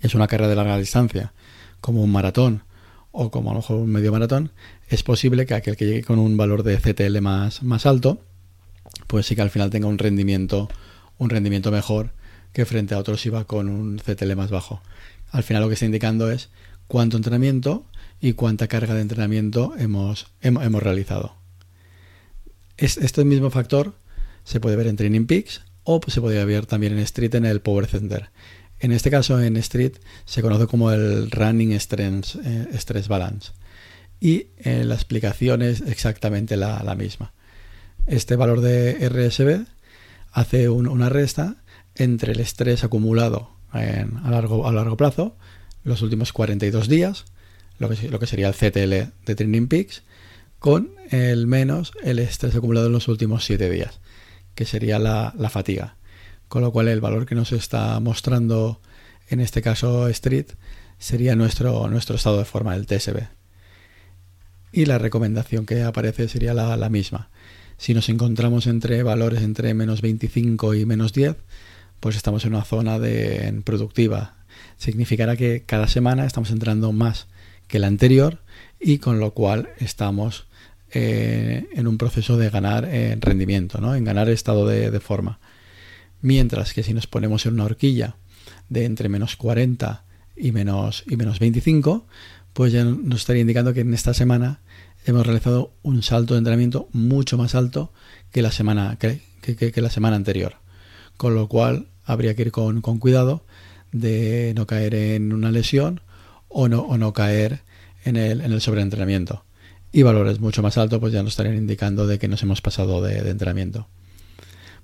es 0.00 0.14
una 0.14 0.26
carrera 0.26 0.48
de 0.48 0.56
larga 0.56 0.78
distancia, 0.78 1.32
como 1.80 2.02
un 2.02 2.10
maratón 2.10 2.62
o 3.12 3.30
como 3.30 3.50
a 3.50 3.54
lo 3.54 3.60
mejor 3.60 3.76
un 3.76 3.90
medio 3.90 4.12
maratón, 4.12 4.50
es 4.88 5.02
posible 5.02 5.46
que 5.46 5.54
aquel 5.54 5.76
que 5.76 5.86
llegue 5.86 6.04
con 6.04 6.18
un 6.18 6.36
valor 6.36 6.62
de 6.62 6.78
CTL 6.78 7.20
más, 7.20 7.62
más 7.62 7.86
alto, 7.86 8.22
pues 9.06 9.26
sí 9.26 9.36
que 9.36 9.42
al 9.42 9.50
final 9.50 9.70
tenga 9.70 9.88
un 9.88 9.98
rendimiento, 9.98 10.68
un 11.18 11.30
rendimiento 11.30 11.70
mejor 11.70 12.12
que 12.58 12.66
frente 12.66 12.92
a 12.96 12.98
otros 12.98 13.20
si 13.20 13.30
va 13.30 13.44
con 13.44 13.68
un 13.68 14.00
CTL 14.00 14.34
más 14.34 14.50
bajo. 14.50 14.82
Al 15.30 15.44
final 15.44 15.62
lo 15.62 15.68
que 15.68 15.74
está 15.74 15.86
indicando 15.86 16.28
es 16.28 16.48
cuánto 16.88 17.16
entrenamiento 17.16 17.86
y 18.20 18.32
cuánta 18.32 18.66
carga 18.66 18.94
de 18.94 19.02
entrenamiento 19.02 19.74
hemos, 19.78 20.26
hemos, 20.40 20.82
realizado. 20.82 21.36
este 22.76 23.24
mismo 23.24 23.50
factor 23.50 23.94
se 24.42 24.58
puede 24.58 24.74
ver 24.74 24.88
en 24.88 24.96
Training 24.96 25.26
Peaks 25.26 25.60
o 25.84 26.00
se 26.08 26.20
puede 26.20 26.44
ver 26.44 26.66
también 26.66 26.94
en 26.94 26.98
Street 26.98 27.32
en 27.36 27.46
el 27.46 27.60
Power 27.60 27.86
Center. 27.86 28.30
En 28.80 28.90
este 28.90 29.08
caso 29.08 29.40
en 29.40 29.56
Street 29.58 29.92
se 30.24 30.42
conoce 30.42 30.66
como 30.66 30.90
el 30.90 31.30
Running 31.30 31.78
Stress, 31.78 32.40
eh, 32.44 33.04
Balance 33.08 33.52
y 34.18 34.48
eh, 34.56 34.82
la 34.84 34.96
explicación 34.96 35.62
es 35.62 35.80
exactamente 35.82 36.56
la, 36.56 36.82
misma. 36.96 37.32
Este 38.08 38.34
valor 38.34 38.62
de 38.62 39.08
RSB 39.08 39.64
hace 40.32 40.68
una 40.68 41.08
resta 41.08 41.58
entre 41.98 42.32
el 42.32 42.40
estrés 42.40 42.84
acumulado 42.84 43.50
a, 43.70 43.82
largo, 44.30 44.66
a 44.66 44.72
largo 44.72 44.96
plazo, 44.96 45.36
los 45.84 46.02
últimos 46.02 46.32
42 46.32 46.88
días, 46.88 47.26
lo 47.78 47.88
que, 47.88 48.08
lo 48.08 48.18
que 48.18 48.26
sería 48.26 48.48
el 48.48 48.54
CTL 48.54 49.12
de 49.26 49.34
Training 49.34 49.68
Peaks, 49.68 50.02
con 50.58 50.90
el 51.10 51.46
menos 51.46 51.92
el 52.02 52.18
estrés 52.18 52.54
acumulado 52.54 52.86
en 52.86 52.92
los 52.92 53.08
últimos 53.08 53.44
7 53.44 53.70
días, 53.70 54.00
que 54.54 54.64
sería 54.64 54.98
la, 54.98 55.32
fatiga. 55.50 55.96
Con 56.48 56.62
lo 56.62 56.72
cual 56.72 56.88
el 56.88 57.00
valor 57.00 57.26
que 57.26 57.34
nos 57.34 57.52
está 57.52 57.98
mostrando 58.00 58.80
en 59.28 59.40
este 59.40 59.62
caso 59.62 60.08
Street 60.08 60.46
sería 60.98 61.36
nuestro, 61.36 61.88
nuestro 61.88 62.16
estado 62.16 62.38
de 62.38 62.44
forma, 62.44 62.74
el 62.74 62.86
TSB. 62.86 63.28
Y 64.72 64.86
la 64.86 64.98
recomendación 64.98 65.66
que 65.66 65.82
aparece 65.82 66.28
sería 66.28 66.54
la, 66.54 66.76
la 66.76 66.88
misma. 66.88 67.30
Si 67.76 67.94
nos 67.94 68.08
encontramos 68.08 68.66
entre 68.66 69.02
valores 69.02 69.42
entre 69.42 69.72
menos 69.74 70.02
25 70.02 70.74
y 70.74 70.86
menos 70.86 71.12
10, 71.12 71.36
pues 72.00 72.16
estamos 72.16 72.44
en 72.44 72.54
una 72.54 72.64
zona 72.64 72.98
de 72.98 73.60
productiva. 73.64 74.36
Significará 74.76 75.36
que 75.36 75.64
cada 75.64 75.88
semana 75.88 76.24
estamos 76.24 76.50
entrando 76.50 76.92
más 76.92 77.26
que 77.66 77.78
la 77.78 77.86
anterior 77.86 78.40
y 78.80 78.98
con 78.98 79.20
lo 79.20 79.32
cual 79.34 79.70
estamos 79.78 80.46
eh, 80.90 81.68
en 81.72 81.86
un 81.86 81.98
proceso 81.98 82.38
de 82.38 82.48
ganar 82.48 82.86
en 82.86 82.90
eh, 82.94 83.18
rendimiento, 83.20 83.78
¿no? 83.78 83.94
en 83.94 84.04
ganar 84.04 84.30
estado 84.30 84.66
de, 84.66 85.00
forma. 85.00 85.38
Mientras 86.22 86.72
que 86.72 86.82
si 86.82 86.94
nos 86.94 87.06
ponemos 87.06 87.44
en 87.44 87.54
una 87.54 87.64
horquilla 87.64 88.16
de 88.70 88.86
entre 88.86 89.10
menos 89.10 89.36
40 89.36 90.04
y 90.36 90.52
menos, 90.52 91.04
y 91.06 91.16
menos 91.16 91.40
25, 91.40 92.06
pues 92.54 92.72
ya 92.72 92.84
nos 92.84 93.20
estaría 93.20 93.42
indicando 93.42 93.74
que 93.74 93.80
en 93.80 93.92
esta 93.92 94.14
semana 94.14 94.60
hemos 95.04 95.26
realizado 95.26 95.72
un 95.82 96.02
salto 96.02 96.34
de 96.34 96.38
entrenamiento 96.38 96.88
mucho 96.92 97.36
más 97.36 97.54
alto 97.54 97.92
que 98.32 98.40
la 98.40 98.50
semana, 98.50 98.96
que, 98.98 99.20
que, 99.42 99.80
la 99.82 99.90
semana 99.90 100.16
anterior. 100.16 100.56
Con 101.18 101.34
lo 101.34 101.48
cual 101.48 101.88
habría 102.06 102.34
que 102.34 102.42
ir 102.42 102.52
con, 102.52 102.80
con 102.80 102.98
cuidado 102.98 103.44
de 103.92 104.54
no 104.56 104.66
caer 104.66 104.94
en 104.94 105.34
una 105.34 105.50
lesión 105.50 106.00
o 106.48 106.68
no, 106.68 106.80
o 106.80 106.96
no 106.96 107.12
caer 107.12 107.60
en 108.04 108.16
el, 108.16 108.40
en 108.40 108.52
el 108.52 108.60
sobreentrenamiento. 108.60 109.44
y 109.90 110.02
valores 110.02 110.38
mucho 110.40 110.62
más 110.62 110.76
altos 110.76 110.98
pues 111.00 111.12
ya 111.12 111.22
nos 111.22 111.32
estarían 111.32 111.56
indicando 111.56 112.06
de 112.06 112.18
que 112.18 112.28
nos 112.28 112.42
hemos 112.42 112.60
pasado 112.60 113.02
de, 113.02 113.18
entrenamiento. 113.30 113.88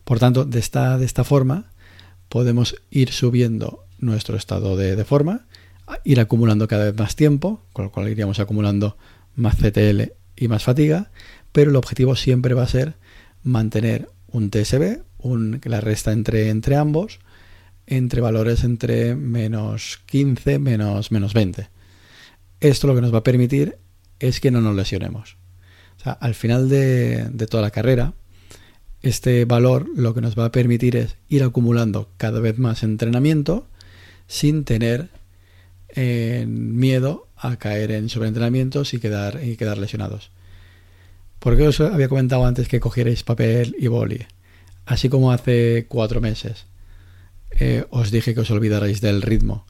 Por 0.04 0.18
tanto, 0.18 0.44
de 0.44 0.58
esta, 0.58 0.98
de 0.98 1.04
esta 1.04 1.24
forma 1.24 1.72
podemos 2.28 2.76
ir 2.90 3.12
subiendo 3.12 3.84
nuestro 3.98 4.36
estado 4.36 4.76
de, 4.76 4.96
de, 4.96 5.04
forma, 5.04 5.46
ir 6.04 6.20
acumulando 6.20 6.68
cada 6.68 6.84
vez 6.86 6.96
más 6.98 7.16
tiempo, 7.16 7.62
con 7.72 7.86
lo 7.86 7.92
cual 7.92 8.08
iríamos 8.08 8.40
acumulando 8.40 8.96
más 9.36 9.56
CTL 9.56 10.12
y 10.36 10.48
más 10.48 10.64
fatiga, 10.64 11.10
pero 11.52 11.70
el 11.70 11.76
objetivo 11.76 12.16
siempre 12.16 12.54
va 12.54 12.64
a 12.64 12.68
ser 12.68 12.94
mantener 13.42 14.08
un 14.34 14.50
TSB, 14.50 15.02
un, 15.18 15.60
la 15.62 15.80
resta 15.80 16.10
entre, 16.10 16.50
ambos, 16.76 17.20
entre 17.86 18.20
valores 18.20 18.64
entre 18.64 19.14
menos 19.14 20.00
15, 20.06 20.58
menos, 20.58 21.12
menos 21.12 21.34
20. 21.34 21.68
Esto 22.58 22.88
lo 22.88 22.96
que 22.96 23.00
nos 23.00 23.14
va 23.14 23.18
a 23.18 23.22
permitir 23.22 23.78
es 24.18 24.40
que 24.40 24.50
no 24.50 24.60
nos 24.60 24.74
lesionemos. 24.74 25.36
Al 26.02 26.34
final 26.34 26.68
de, 26.68 27.30
toda 27.48 27.62
la 27.62 27.70
carrera, 27.70 28.14
este 29.02 29.44
valor 29.44 29.86
lo 29.94 30.14
que 30.14 30.20
nos 30.20 30.36
va 30.36 30.46
a 30.46 30.52
permitir 30.52 30.96
es 30.96 31.16
ir 31.28 31.44
acumulando 31.44 32.10
cada 32.16 32.40
vez 32.40 32.58
más 32.58 32.82
entrenamiento 32.82 33.68
sin 34.26 34.64
tener 34.64 35.10
eh, 35.90 36.44
miedo 36.48 37.28
a 37.36 37.56
caer 37.56 37.92
en 37.92 38.08
sobreentrenamientos 38.08 38.94
y 38.94 38.98
quedar 38.98 39.78
lesionados. 39.78 40.32
Porque 41.44 41.68
os 41.68 41.78
había 41.78 42.08
comentado 42.08 42.46
antes 42.46 42.68
que 42.68 42.80
cogierais 42.80 43.22
papel 43.22 43.76
y 43.78 43.88
boli. 43.88 44.24
Así 44.86 45.10
como 45.10 45.30
hace 45.30 45.84
cuatro 45.90 46.22
meses 46.22 46.64
eh, 47.50 47.84
os 47.90 48.10
dije 48.10 48.32
que 48.32 48.40
os 48.40 48.50
olvidarais 48.50 49.02
del 49.02 49.20
ritmo 49.20 49.66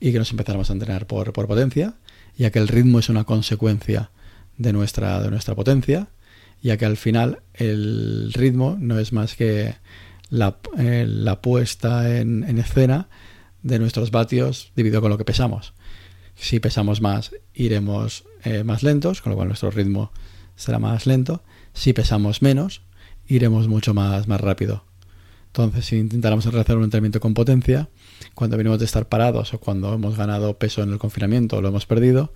y 0.00 0.12
que 0.12 0.18
nos 0.18 0.30
empezáramos 0.30 0.70
a 0.70 0.72
entrenar 0.72 1.06
por, 1.06 1.34
por 1.34 1.46
potencia, 1.46 1.92
ya 2.38 2.50
que 2.50 2.58
el 2.58 2.68
ritmo 2.68 3.00
es 3.00 3.10
una 3.10 3.24
consecuencia 3.24 4.10
de 4.56 4.72
nuestra, 4.72 5.20
de 5.20 5.30
nuestra 5.30 5.54
potencia, 5.54 6.08
ya 6.62 6.78
que 6.78 6.86
al 6.86 6.96
final 6.96 7.42
el 7.52 8.32
ritmo 8.32 8.78
no 8.80 8.98
es 8.98 9.12
más 9.12 9.36
que 9.36 9.74
la, 10.30 10.56
eh, 10.78 11.36
puesta 11.42 12.16
en, 12.16 12.58
escena 12.58 13.10
de 13.62 13.78
nuestros 13.78 14.10
vatios 14.10 14.72
dividido 14.74 15.02
con 15.02 15.10
lo 15.10 15.18
que 15.18 15.26
pesamos. 15.26 15.74
Si 16.34 16.60
pesamos 16.60 17.02
más, 17.02 17.32
iremos 17.52 18.24
eh, 18.42 18.64
más 18.64 18.82
lentos, 18.82 19.20
con 19.20 19.32
lo 19.32 19.36
cual 19.36 19.48
nuestro 19.48 19.70
ritmo 19.70 20.12
será 20.60 20.78
más 20.78 21.06
lento. 21.06 21.42
Si 21.72 21.92
pesamos 21.92 22.42
menos, 22.42 22.82
iremos 23.26 23.68
mucho 23.68 23.94
más, 23.94 24.28
más 24.28 24.40
rápido. 24.40 24.84
Entonces, 25.46 25.86
si 25.86 25.96
intentáramos 25.96 26.44
realizar 26.44 26.76
un 26.76 26.84
entrenamiento 26.84 27.18
con 27.18 27.34
potencia, 27.34 27.88
cuando 28.34 28.56
venimos 28.56 28.78
de 28.78 28.84
estar 28.84 29.08
parados 29.08 29.52
o 29.54 29.58
cuando 29.58 29.92
hemos 29.92 30.16
ganado 30.16 30.58
peso 30.58 30.82
en 30.82 30.92
el 30.92 30.98
confinamiento 30.98 31.56
o 31.56 31.62
lo 31.62 31.68
hemos 31.68 31.86
perdido, 31.86 32.32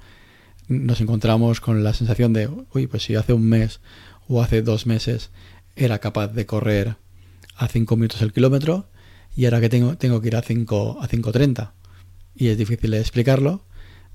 nos 0.69 1.01
encontramos 1.01 1.61
con 1.61 1.85
la 1.85 1.93
sensación 1.93 2.33
de, 2.33 2.49
uy, 2.73 2.87
pues 2.87 3.05
si 3.05 3.15
hace 3.15 3.33
un 3.33 3.49
mes 3.49 3.81
o 4.27 4.43
hace 4.43 4.63
dos 4.63 4.87
meses 4.87 5.31
era 5.77 5.99
capaz 5.99 6.29
de 6.29 6.47
correr 6.47 6.97
a 7.57 7.69
5 7.69 7.97
minutos 7.97 8.23
el 8.23 8.33
kilómetro 8.33 8.89
y 9.37 9.45
ahora 9.45 9.61
que 9.61 9.69
tengo, 9.69 9.97
tengo 9.97 10.21
que 10.21 10.29
ir 10.29 10.37
a 10.37 10.43
5 10.43 10.99
a 11.01 11.09
5.30 11.09 11.73
y 12.35 12.49
es 12.49 12.59
difícil 12.59 12.95
explicarlo, 12.95 13.65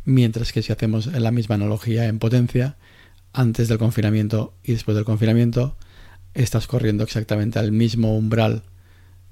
mientras 0.03 0.51
que 0.51 0.61
si 0.61 0.73
hacemos 0.73 1.07
la 1.07 1.31
misma 1.31 1.55
analogía 1.55 2.05
en 2.07 2.19
potencia, 2.19 2.77
antes 3.33 3.67
del 3.67 3.77
confinamiento 3.77 4.53
y 4.63 4.73
después 4.73 4.95
del 4.95 5.05
confinamiento, 5.05 5.75
estás 6.33 6.67
corriendo 6.67 7.03
exactamente 7.03 7.59
al 7.59 7.71
mismo 7.71 8.17
umbral 8.17 8.63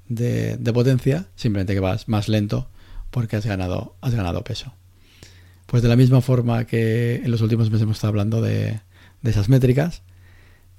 de, 0.08 0.58
potencia, 0.72 1.26
simplemente 1.36 1.74
que 1.74 1.80
vas 1.80 2.08
más 2.08 2.28
lento 2.28 2.68
porque 3.10 3.36
has 3.36 3.46
ganado, 3.46 3.96
has 4.00 4.14
ganado 4.14 4.44
peso. 4.44 4.74
Pues 5.66 5.82
de 5.82 5.88
la 5.88 5.96
misma 5.96 6.20
forma 6.20 6.64
que 6.64 7.16
en 7.16 7.30
los 7.30 7.40
últimos 7.40 7.70
meses 7.70 7.82
hemos 7.82 7.96
estado 7.96 8.10
hablando 8.10 8.40
de, 8.40 8.80
esas 9.22 9.48
métricas, 9.48 10.02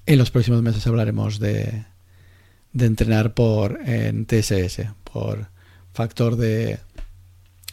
en 0.05 0.17
los 0.17 0.31
próximos 0.31 0.61
meses 0.61 0.85
hablaremos 0.87 1.39
de, 1.39 1.85
de 2.73 2.85
entrenar 2.85 3.33
por 3.33 3.79
en 3.85 4.25
TSS, 4.25 4.87
por 5.03 5.49
factor 5.93 6.35
de 6.35 6.79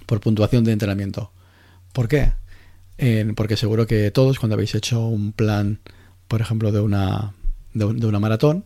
por 0.07 0.21
puntuación 0.21 0.65
de 0.65 0.73
entrenamiento. 0.73 1.33
¿Por 1.93 2.09
qué? 2.09 2.33
Porque 3.35 3.57
seguro 3.57 3.87
que 3.87 4.11
todos 4.11 4.39
cuando 4.39 4.55
habéis 4.55 4.75
hecho 4.75 5.07
un 5.07 5.33
plan, 5.33 5.81
por 6.29 6.41
ejemplo, 6.41 6.73
de 6.73 6.81
una, 6.81 7.35
de 7.75 8.07
una 8.07 8.19
maratón, 8.19 8.65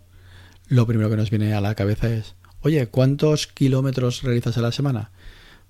lo 0.68 0.86
primero 0.86 1.10
que 1.10 1.16
nos 1.16 1.30
viene 1.30 1.52
a 1.54 1.60
la 1.60 1.74
cabeza 1.74 2.08
es 2.12 2.34
Oye, 2.62 2.88
¿cuántos 2.88 3.46
kilómetros 3.46 4.22
realizas 4.22 4.58
a 4.58 4.60
la 4.60 4.70
semana? 4.70 5.10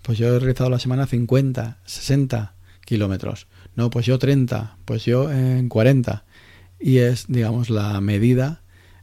Pues 0.02 0.18
yo 0.18 0.34
he 0.34 0.38
realizado 0.40 0.70
la 0.70 0.80
semana 0.80 1.06
50, 1.06 1.78
60 1.84 2.54
kilómetros. 2.84 3.46
No, 3.76 3.90
pues 3.90 4.06
yo 4.06 4.18
30, 4.18 4.76
pues 4.84 5.04
yo 5.04 5.30
en 5.30 5.68
40. 5.68 6.24
Y 6.80 6.98
es, 6.98 7.26
digamos, 7.28 7.70
la 7.70 8.00
medida 8.00 8.62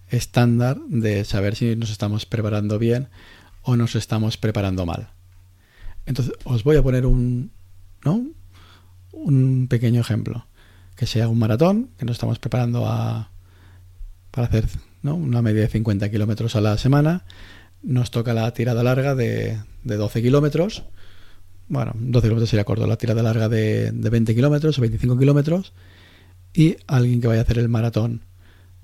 estándar 0.09 0.79
de 0.89 1.23
saber 1.23 1.55
si 1.55 1.77
nos 1.77 1.89
estamos 1.89 2.25
preparando 2.25 2.77
bien 2.77 3.07
o 3.61 3.77
nos 3.77 3.95
estamos 3.95 4.35
preparando 4.35 4.85
mal. 4.85 5.11
Entonces, 6.05 6.33
os 6.43 6.65
voy 6.65 6.75
a 6.75 6.83
poner 6.83 7.05
un, 7.05 7.51
¿no? 8.03 8.25
Un 9.17 9.67
pequeño 9.69 10.01
ejemplo. 10.01 10.47
Que 10.95 11.05
sea 11.05 11.27
un 11.27 11.37
maratón, 11.37 11.89
que 11.97 12.05
nos 12.05 12.15
estamos 12.15 12.39
preparando 12.39 12.87
a, 12.87 13.31
para 14.31 14.47
hacer 14.47 14.65
una 15.03 15.41
media 15.41 15.61
de 15.61 15.67
50 15.67 16.09
kilómetros 16.09 16.55
a 16.55 16.61
la 16.61 16.77
semana 16.77 17.23
nos 17.83 18.11
toca 18.11 18.33
la 18.33 18.51
tirada 18.53 18.83
larga 18.83 19.15
de, 19.15 19.57
de 19.83 19.95
12 19.95 20.21
kilómetros. 20.21 20.83
Bueno, 21.69 21.93
12 21.95 22.25
kilómetros 22.25 22.49
sería 22.49 22.63
corto, 22.63 22.87
la 22.87 22.97
tirada 22.97 23.23
larga 23.23 23.49
de, 23.49 23.91
de 23.91 24.09
20 24.09 24.35
kilómetros 24.35 24.77
o 24.77 24.81
25 24.81 25.17
kilómetros. 25.17 25.73
Y 26.53 26.77
alguien 26.87 27.21
que 27.21 27.27
vaya 27.27 27.41
a 27.41 27.43
hacer 27.43 27.59
el 27.59 27.69
maratón 27.69 28.23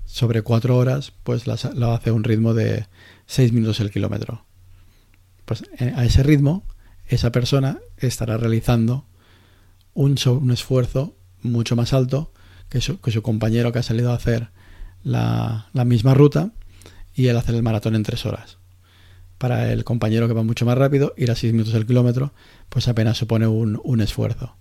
sobre 0.04 0.42
4 0.42 0.76
horas, 0.76 1.12
pues 1.22 1.46
lo 1.46 1.92
hace 1.92 2.10
a 2.10 2.12
un 2.12 2.24
ritmo 2.24 2.54
de 2.54 2.86
6 3.26 3.52
minutos 3.52 3.80
el 3.80 3.90
kilómetro. 3.90 4.44
Pues 5.44 5.64
eh, 5.78 5.92
a 5.96 6.04
ese 6.04 6.22
ritmo, 6.22 6.64
esa 7.06 7.32
persona 7.32 7.78
estará 7.98 8.36
realizando 8.36 9.06
un, 9.94 10.50
esfuerzo 10.50 11.16
mucho 11.42 11.76
más 11.76 11.92
alto 11.92 12.32
que 12.68 12.80
su, 12.80 12.98
compañero 13.22 13.72
que 13.72 13.78
ha 13.78 13.82
salido 13.82 14.10
a 14.10 14.16
hacer 14.16 14.50
la, 15.02 15.70
misma 15.86 16.14
ruta 16.14 16.52
y 17.14 17.28
él 17.28 17.36
hacer 17.36 17.54
el 17.54 17.62
maratón 17.62 17.94
en 17.94 18.02
3 18.02 18.26
horas 18.26 18.58
para 19.38 19.72
el 19.72 19.84
compañero 19.84 20.26
que 20.26 20.34
va 20.34 20.42
mucho 20.42 20.64
más 20.64 20.78
rápido, 20.78 21.12
ir 21.16 21.30
a 21.30 21.34
6 21.34 21.52
minutos 21.52 21.74
el 21.74 21.86
kilómetro, 21.86 22.32
pues 22.68 22.88
apenas 22.88 23.18
supone 23.18 23.46
un, 23.46 24.00
esfuerzo. 24.00 24.56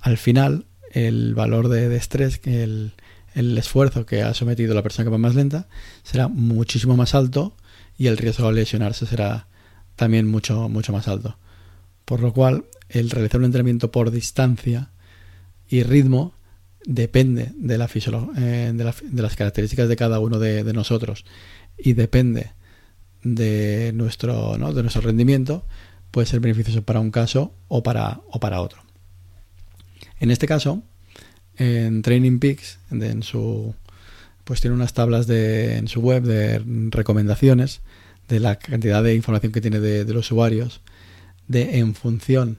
Al 0.00 0.16
final, 0.16 0.66
el 0.92 1.34
valor 1.34 1.68
de, 1.68 1.94
estrés, 1.96 2.40
el, 2.44 2.94
el 3.34 3.58
esfuerzo 3.58 4.06
que 4.06 4.22
ha 4.22 4.32
sometido 4.32 4.74
la 4.74 4.82
persona 4.82 5.04
que 5.04 5.10
va 5.10 5.18
más 5.18 5.34
lenta, 5.34 5.68
será 6.02 6.28
muchísimo 6.28 6.96
más 6.96 7.14
alto 7.14 7.56
y 7.98 8.06
el 8.06 8.16
riesgo 8.16 8.46
de 8.46 8.54
lesionarse 8.54 9.06
será 9.06 9.48
también 9.96 10.26
mucho, 10.26 10.68
mucho 10.70 10.92
más 10.92 11.06
alto. 11.08 11.36
Por 12.06 12.20
lo 12.20 12.32
cual, 12.32 12.64
el 12.90 13.10
realizar 13.10 13.40
un 13.40 13.46
entrenamiento 13.46 13.90
por 13.90 14.10
distancia 14.10 14.90
y 15.68 15.82
ritmo 15.82 16.34
depende 16.84 17.52
de, 17.56 17.78
la 17.78 17.88
eh, 17.94 18.72
de, 18.74 18.94
de, 19.02 19.22
las 19.22 19.36
características 19.36 19.88
de 19.88 19.96
cada 19.96 20.18
uno 20.18 20.38
de, 20.38 20.64
de 20.64 20.72
nosotros 20.72 21.24
y 21.78 21.92
depende 21.92 22.52
de 23.22 23.92
nuestro, 23.94 24.56
¿no? 24.58 24.72
de 24.72 24.82
nuestro 24.82 25.02
rendimiento 25.02 25.64
puede 26.10 26.26
ser 26.26 26.40
beneficioso 26.40 26.82
para 26.82 27.00
un 27.00 27.10
caso 27.10 27.54
o 27.68 27.82
para, 27.82 28.20
o 28.30 28.40
para 28.40 28.60
otro. 28.60 28.82
En 30.18 30.30
este 30.30 30.46
caso, 30.46 30.82
en 31.56 32.02
Training 32.02 32.38
Peaks, 32.38 32.78
en 32.90 33.22
su, 33.22 33.74
pues 34.44 34.60
tiene 34.60 34.74
unas 34.76 34.92
tablas 34.92 35.26
de, 35.26 35.76
en 35.76 35.88
su 35.88 36.00
web 36.00 36.22
de 36.22 36.62
recomendaciones 36.90 37.80
de 38.28 38.40
la 38.40 38.58
cantidad 38.58 39.02
de 39.02 39.14
información 39.14 39.52
que 39.52 39.60
tiene 39.60 39.80
de, 39.80 40.04
los 40.12 40.30
usuarios, 40.30 40.80
de 41.48 41.78
en 41.78 41.94
función 41.94 42.58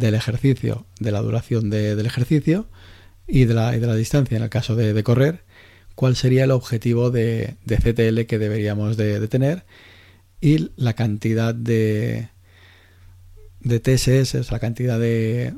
del 0.00 0.14
ejercicio, 0.14 0.86
de 0.98 1.12
la 1.12 1.20
duración 1.20 1.70
del 1.70 2.04
ejercicio 2.06 2.66
y 3.28 3.44
de, 3.44 3.54
la, 3.54 3.70
de 3.70 3.86
la 3.86 3.94
distancia 3.94 4.36
en 4.36 4.42
el 4.42 4.48
caso 4.48 4.74
de, 4.74 5.02
correr, 5.04 5.44
cuál 5.94 6.16
sería 6.16 6.44
el 6.44 6.50
objetivo 6.50 7.10
de, 7.10 7.56
CTL 7.66 8.22
que 8.22 8.38
deberíamos 8.38 8.96
de, 8.96 9.28
tener 9.28 9.64
y 10.40 10.70
la 10.76 10.94
cantidad 10.94 11.54
de, 11.54 12.30
de 13.60 13.78
TSS, 13.78 14.50
la 14.50 14.58
cantidad 14.58 14.98
de, 14.98 15.54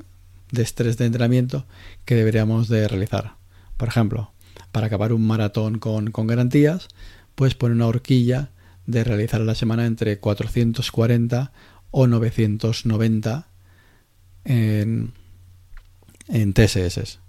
de 0.51 0.63
estrés 0.63 0.99
de 0.99 1.07
entrenamiento 1.07 1.65
que 2.05 2.17
deberíamos 2.17 2.69
de 2.69 2.89
realizar. 2.89 3.37
Por 3.77 3.89
ejemplo, 3.89 4.33
para 4.73 4.89
acabar 4.89 5.13
un 5.13 5.25
maratón 5.25 5.79
con, 5.79 6.11
con 6.11 6.27
garantías, 6.27 6.89
pues 7.37 7.55
poner 7.55 7.77
una 7.77 7.87
horquilla 7.87 8.51
de 8.87 9.05
realizar 9.05 9.41
a 9.41 9.45
la 9.45 9.55
semana 9.55 9.87
entre 9.87 10.19
440 10.19 11.53
o 11.93 12.07
990 12.09 13.52
en, 14.45 15.13
en 16.29 16.53
TSS. 16.53 17.21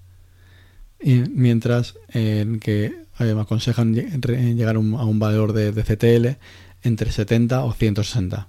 Mientras 1.01 1.95
en 2.09 2.59
que 2.59 2.95
me 3.19 3.41
aconsejan 3.41 3.93
llegar 3.93 4.75
a 4.75 4.79
un 4.79 5.19
valor 5.19 5.53
de, 5.53 5.71
CTL 5.71 6.39
entre 6.83 7.11
70 7.11 7.63
o 7.63 7.73
160. 7.73 8.47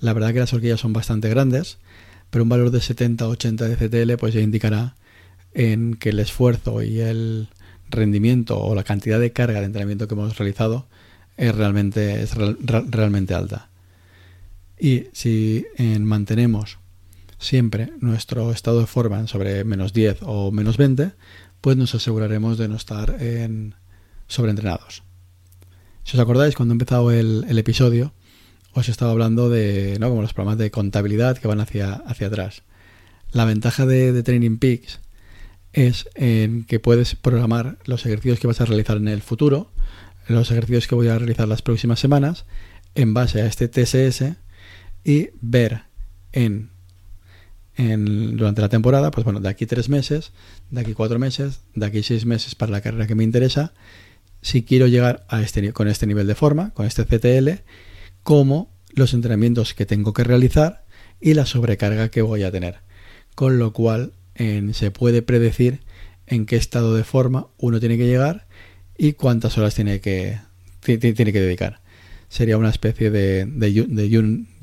La 0.00 0.12
verdad 0.12 0.32
que 0.32 0.40
las 0.40 0.52
horquillas 0.52 0.80
son 0.80 0.92
bastante 0.92 1.28
grandes, 1.28 1.78
pero 2.30 2.44
un 2.44 2.48
valor 2.48 2.70
de 2.70 2.80
70 2.80 3.26
o 3.26 3.30
80 3.30 3.68
de 3.68 3.76
CTL 3.76 4.16
pues 4.18 4.34
ya 4.34 4.40
indicará 4.40 4.94
en 5.54 5.94
que 5.94 6.10
el 6.10 6.20
esfuerzo 6.20 6.82
y 6.82 7.00
el, 7.00 7.48
rendimiento 7.90 8.60
o 8.60 8.74
la 8.74 8.84
cantidad 8.84 9.20
de 9.20 9.32
carga 9.32 9.60
de 9.60 9.66
entrenamiento 9.66 10.08
que 10.08 10.14
hemos 10.14 10.36
realizado 10.36 10.86
es 11.36 11.54
realmente, 11.54 12.22
es 12.22 12.34
realmente 12.34 13.34
alta. 13.34 13.68
Y 14.78 15.06
si 15.12 15.66
mantenemos 16.00 16.78
siempre 17.38 17.92
nuestro 18.00 18.50
estado 18.52 18.80
de 18.80 18.86
forma 18.86 19.26
sobre 19.26 19.64
menos 19.64 19.92
10 19.92 20.18
o 20.22 20.50
menos 20.50 20.76
20, 20.76 21.12
pues 21.60 21.76
nos 21.76 21.94
aseguraremos 21.94 22.58
de 22.58 22.68
no 22.68 22.76
estar 22.76 23.16
en 23.20 23.74
sobreentrenados. 24.26 25.02
Si 26.04 26.16
os 26.16 26.20
acordáis, 26.20 26.54
cuando 26.54 26.72
he 26.72 26.76
empezado 26.76 27.10
el, 27.10 27.58
episodio, 27.58 28.12
os 28.72 28.88
estaba 28.88 29.10
hablando 29.10 29.50
de 29.50 29.96
¿no? 30.00 30.08
como 30.08 30.22
los 30.22 30.32
programas 30.32 30.58
de 30.58 30.70
contabilidad 30.70 31.38
que 31.38 31.48
van 31.48 31.60
hacia, 31.60 31.92
hacia 31.92 32.28
atrás. 32.28 32.62
La 33.30 33.44
ventaja 33.44 33.86
de, 33.86 34.12
de 34.12 34.22
Training 34.22 34.58
Peaks 34.58 35.00
es 35.72 36.08
en 36.14 36.64
que 36.64 36.80
puedes 36.80 37.14
programar 37.14 37.78
los 37.84 38.06
ejercicios 38.06 38.40
que 38.40 38.46
vas 38.46 38.60
a 38.60 38.64
realizar 38.64 38.96
en 38.96 39.08
el 39.08 39.20
futuro, 39.20 39.70
los 40.28 40.50
ejercicios 40.50 40.86
que 40.86 40.94
voy 40.94 41.08
a 41.08 41.18
realizar 41.18 41.48
las 41.48 41.62
próximas 41.62 42.00
semanas, 42.00 42.46
en 42.94 43.14
base 43.14 43.42
a 43.42 43.46
este 43.46 43.68
TSS 43.68 44.36
y 45.04 45.30
ver 45.40 45.82
en 46.32 46.70
durante 47.78 48.60
la 48.60 48.68
temporada, 48.68 49.10
pues 49.12 49.24
bueno, 49.24 49.40
de 49.40 49.48
aquí 49.48 49.64
tres 49.64 49.88
meses, 49.88 50.32
de 50.70 50.80
aquí 50.80 50.94
cuatro 50.94 51.18
meses, 51.20 51.60
de 51.74 51.86
aquí 51.86 52.02
seis 52.02 52.26
meses 52.26 52.56
para 52.56 52.72
la 52.72 52.80
carrera 52.80 53.06
que 53.06 53.14
me 53.14 53.22
interesa, 53.22 53.72
si 54.42 54.64
quiero 54.64 54.88
llegar 54.88 55.24
a 55.28 55.42
este, 55.42 55.72
con 55.72 55.86
este 55.86 56.06
nivel 56.06 56.26
de 56.26 56.34
forma, 56.34 56.70
con 56.74 56.86
este 56.86 57.04
CTL, 57.04 57.62
como 58.24 58.70
los 58.94 59.14
entrenamientos 59.14 59.74
que 59.74 59.86
tengo 59.86 60.12
que 60.12 60.24
realizar 60.24 60.84
y 61.20 61.34
la 61.34 61.46
sobrecarga 61.46 62.08
que 62.08 62.22
voy 62.22 62.42
a 62.42 62.50
tener. 62.50 62.80
Con 63.34 63.58
lo 63.58 63.72
cual 63.72 64.12
se 64.72 64.90
puede 64.90 65.22
predecir 65.22 65.80
en 66.26 66.46
qué 66.46 66.56
estado 66.56 66.94
de 66.94 67.04
forma 67.04 67.48
uno 67.58 67.80
tiene 67.80 67.96
que 67.96 68.06
llegar 68.06 68.46
y 68.96 69.12
cuántas 69.12 69.56
horas 69.58 69.74
tiene 69.74 70.00
que, 70.00 70.38
tiene 70.80 71.14
que 71.14 71.40
dedicar. 71.40 71.80
Sería 72.28 72.58
una 72.58 72.70
especie 72.70 73.10
de, 73.10 73.46
de, 73.46 73.86
de 73.88 74.18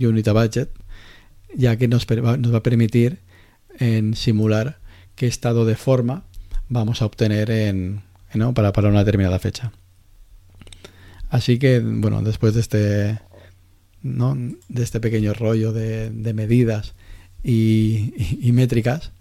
unit 0.07 0.29
budget 0.29 0.69
ya 1.55 1.77
que 1.77 1.87
nos, 1.87 2.05
va 2.05 2.57
a 2.57 2.63
permitir 2.63 3.19
en 3.79 4.15
simular 4.15 4.79
qué 5.15 5.27
estado 5.27 5.65
de 5.65 5.75
forma 5.75 6.23
vamos 6.69 7.01
a 7.01 7.05
obtener 7.05 7.51
en, 7.51 8.01
para, 8.53 8.89
una 8.89 8.99
determinada 8.99 9.39
fecha. 9.39 9.71
Así 11.29 11.57
que, 11.57 11.79
bueno, 11.79 12.21
después 12.21 12.53
de 12.53 12.61
este, 12.61 13.19
de 14.01 14.83
este 14.83 14.99
pequeño 14.99 15.33
rollo 15.33 15.73
de, 15.73 16.33
medidas 16.33 16.93
y, 17.43 18.13
métricas, 18.53 19.11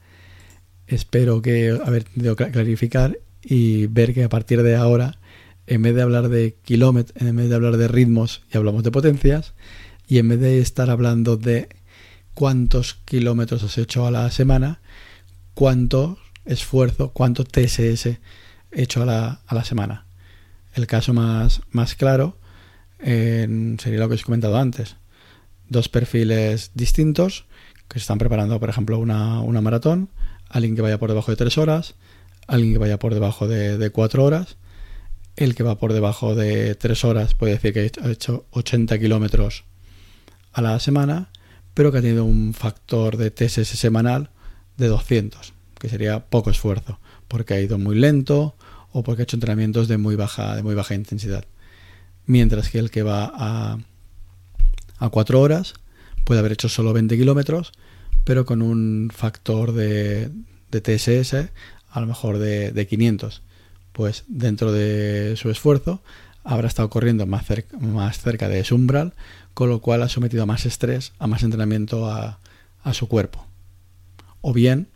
espero 0.87 1.43
que 1.43 1.79
haber 1.85 2.05
podido 2.05 2.37
clarificar 2.37 3.19
y 3.43 3.87
ver 3.87 4.15
que 4.15 4.25
a 4.25 4.29
partir 4.29 4.63
de 4.63 4.77
ahora, 4.77 5.19
en 5.67 5.83
vez 5.83 5.95
de 5.95 6.03
hablar 6.03 6.29
de 6.29 6.57
kilómetros, 6.63 7.21
en 7.23 7.37
vez 7.37 7.49
de 7.49 7.55
hablar 7.55 7.77
de 7.77 7.89
ritmos, 7.89 8.43
y 8.53 8.57
hablamos 8.57 8.85
de 8.85 8.91
potencias, 8.91 9.55
y 10.07 10.19
en 10.19 10.29
vez 10.29 10.41
de 10.41 10.61
estar 10.61 10.91
hablando 10.91 11.37
de 11.37 11.69
cuántos 12.35 12.95
kilómetros 13.05 13.63
has 13.63 13.79
hecho 13.79 14.07
a 14.07 14.11
la 14.11 14.31
semana, 14.31 14.81
cuánto 15.55 16.19
esfuerzo, 16.45 17.13
cuánto 17.13 17.45
TSS 17.45 18.07
he 18.07 18.21
hecho 18.73 19.03
a 19.03 19.07
la, 19.07 19.41
a 19.47 19.55
la 19.55 19.65
semana. 19.65 20.07
El 20.75 20.87
caso 20.87 21.15
más, 21.15 21.63
más 21.71 21.95
claro 21.95 22.37
sería 22.99 23.99
lo 23.99 24.09
que 24.09 24.15
os 24.15 24.23
he 24.23 24.25
comentado 24.25 24.57
antes. 24.57 24.97
Dos 25.69 25.89
perfiles 25.89 26.71
distintos 26.75 27.47
que 27.89 27.99
se 27.99 28.03
están 28.03 28.19
preparando, 28.19 28.59
por 28.59 28.71
ejemplo, 28.71 28.99
una, 28.99 29.41
una 29.41 29.61
maratón, 29.61 30.11
alguien 30.49 30.75
que 30.75 30.83
vaya 30.83 30.99
por 30.99 31.11
debajo 31.11 31.31
de 31.31 31.37
tres 31.37 31.59
horas, 31.59 31.95
alguien 32.47 32.73
que 32.73 32.79
vaya 32.79 32.99
por 32.99 33.15
debajo 33.15 33.47
de, 33.47 33.79
de 33.79 33.91
cuatro 33.91 34.25
horas. 34.25 34.57
El 35.37 35.55
que 35.55 35.65
va 35.65 35.79
por 35.79 35.93
debajo 35.93 36.35
de 36.35 36.77
tres 36.77 37.05
horas 37.05 37.35
puede 37.35 37.55
decir 37.55 37.73
que 37.73 37.91
ha 38.01 38.11
hecho 38.11 38.47
80 38.53 38.99
kilómetros 38.99 39.65
a 40.53 40.63
la 40.63 40.79
semana 40.79 41.31
pero 41.75 41.93
que 41.93 41.99
ha 41.99 42.03
tenido 42.03 42.25
un 42.25 42.55
factor 42.55 43.17
de 43.17 43.31
TSS 43.31 43.79
semanal 43.79 44.31
de 44.77 44.89
200, 44.89 45.53
que 45.79 45.89
sería 45.89 46.27
poco 46.27 46.51
esfuerzo, 46.51 46.99
porque 47.29 47.55
ha 47.55 47.61
ido 47.61 47.79
muy 47.79 47.97
lento 47.97 48.55
o 48.93 49.03
porque 49.03 49.23
ha 49.23 49.25
hecho 49.25 49.37
entrenamientos 49.37 49.89
de 49.89 49.99
muy 49.99 50.17
baja, 50.17 50.55
de 50.57 50.63
muy 50.63 50.75
baja 50.75 50.95
intensidad. 50.95 51.45
Mientras 52.27 52.71
que 52.71 52.79
el 52.79 52.91
que 52.91 53.03
va 53.03 53.31
a, 53.35 53.79
a 54.99 55.09
4 55.09 55.41
horas 55.41 55.75
puede 56.25 56.41
haber 56.41 56.53
hecho 56.53 56.69
solo 56.69 56.93
20 56.93 57.17
kilómetros, 57.17 57.73
pero 58.25 58.47
con 58.47 58.63
un 58.63 59.11
factor 59.15 59.73
de, 59.73 60.31
TSS 60.71 61.51
a 61.91 62.01
lo 62.01 62.07
mejor 62.07 62.39
de, 62.39 62.73
de 62.73 62.87
500. 62.87 63.43
Pues 63.93 64.25
dentro 64.27 64.73
de 64.73 65.35
su 65.37 65.51
esfuerzo 65.51 66.03
habrá 66.43 66.67
estado 66.69 66.91
corriendo 66.91 67.27
más 67.27 67.47
cerca, 67.47 67.77
más 67.79 68.21
cerca 68.21 68.49
de 68.49 68.61
ese 68.61 68.75
umbral, 68.75 69.15
con 69.55 69.69
lo 69.69 69.81
cual 69.81 70.03
ha 70.03 70.09
sometido 70.09 70.43
a 70.43 70.47
más 70.47 70.67
estrés, 70.67 71.13
a 71.19 71.27
más 71.27 71.43
entrenamiento 71.43 72.11
a, 72.11 72.41
su 72.93 73.09
cuerpo. 73.09 73.47
O 74.43 74.53
bien, 74.53 74.89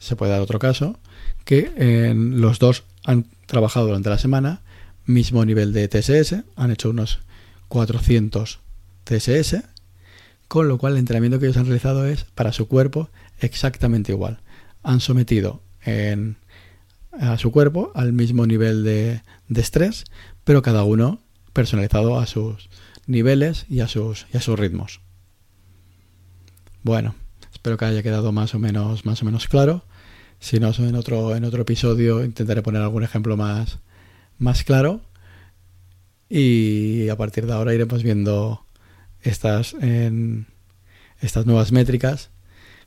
se 0.00 0.16
puede 0.16 0.32
dar 0.32 0.40
otro 0.40 0.58
caso, 0.58 0.98
que 1.44 2.12
los 2.14 2.58
dos 2.58 2.82
han 3.04 3.26
trabajado 3.46 3.86
durante 3.86 4.10
la 4.10 4.18
semana, 4.18 4.62
mismo 5.04 5.44
nivel 5.44 5.72
de 5.72 5.86
TSS, 5.86 6.42
han 6.56 6.72
hecho 6.72 6.90
unos 6.90 7.20
400 7.68 8.58
TSS, 9.04 9.62
con 10.48 10.66
lo 10.66 10.78
cual 10.78 10.94
el 10.94 10.98
entrenamiento 10.98 11.38
que 11.38 11.46
ellos 11.46 11.58
han 11.58 11.66
realizado 11.66 12.06
es 12.06 12.24
para 12.24 12.52
su 12.52 12.66
cuerpo 12.66 13.08
exactamente 13.38 14.10
igual. 14.12 14.40
Han 14.82 15.00
sometido 15.00 15.62
a 17.12 17.38
su 17.38 17.52
cuerpo 17.52 17.92
al 17.94 18.12
mismo 18.12 18.46
nivel 18.46 18.82
de, 18.82 19.22
de 19.48 19.60
estrés, 19.60 20.04
pero 20.44 20.62
cada 20.62 20.82
uno 20.82 21.20
personalizado 21.52 22.18
a 22.18 22.26
sus 22.26 22.68
niveles 23.08 23.66
y 23.68 23.80
a 23.80 23.88
sus, 23.88 24.26
y 24.32 24.36
a 24.36 24.40
sus 24.40 24.56
ritmos. 24.56 25.00
Bueno, 26.84 27.16
espero 27.52 27.76
que 27.76 27.86
haya 27.86 28.02
quedado 28.04 28.30
más 28.30 28.54
o 28.54 28.60
menos, 28.60 29.04
más 29.04 29.20
o 29.22 29.24
menos 29.24 29.48
claro. 29.48 29.84
Si 30.38 30.60
no, 30.60 30.70
en 30.78 30.94
otro, 30.94 31.34
en 31.34 31.44
otro 31.44 31.62
episodio 31.62 32.24
intentaré 32.24 32.62
poner 32.62 32.82
algún 32.82 33.02
ejemplo 33.02 33.36
más, 33.36 33.78
más 34.38 34.62
claro. 34.62 35.00
Y 36.28 37.08
a 37.08 37.16
partir 37.16 37.46
de 37.46 37.54
ahora 37.54 37.74
iremos 37.74 38.02
viendo 38.02 38.64
estas, 39.22 39.74
en, 39.80 40.46
estas 41.20 41.46
nuevas 41.46 41.72
métricas, 41.72 42.30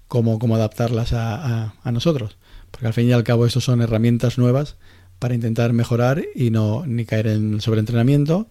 cómo, 0.07 0.39
cómo 0.39 0.55
adaptarlas 0.55 1.11
a, 1.13 1.73
a, 1.83 1.91
nosotros. 1.91 2.37
Porque 2.69 2.87
al 2.87 2.93
fin 2.93 3.09
y 3.09 3.11
al 3.11 3.23
cabo, 3.23 3.45
estos 3.45 3.65
son 3.65 3.81
herramientas 3.81 4.37
nuevas 4.37 4.77
para 5.19 5.33
intentar 5.35 5.73
mejorar 5.73 6.23
y 6.35 6.51
no 6.51 6.85
ni 6.85 7.05
caer 7.05 7.27
en 7.27 7.59
sobreentrenamiento 7.59 8.47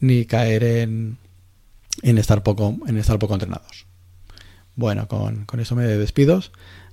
ni 0.00 0.24
caer 0.26 0.64
en, 0.64 1.18
en, 2.02 2.18
estar, 2.18 2.42
poco, 2.42 2.76
en 2.86 2.96
estar 2.98 3.18
poco 3.18 3.34
entrenados. 3.34 3.86
Bueno, 4.74 5.08
con, 5.08 5.44
con 5.46 5.60
eso 5.60 5.74
me 5.74 5.84
despido, 5.84 6.42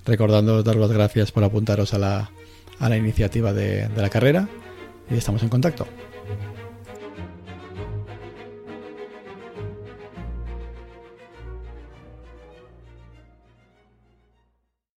recordando 0.06 0.64
dar 0.64 0.76
las 0.78 0.92
gracias 0.92 1.32
por 1.32 1.44
apuntaros 1.44 1.94
a 1.94 2.00
la, 2.00 2.32
a 2.80 2.90
la 2.90 2.98
iniciativa 2.98 3.54
de, 3.54 3.88
de 3.90 4.02
la 4.02 4.10
carrera 4.10 4.48
y 5.10 5.16
estamos 5.16 5.44
en 5.44 5.50
contacto. 5.50 5.88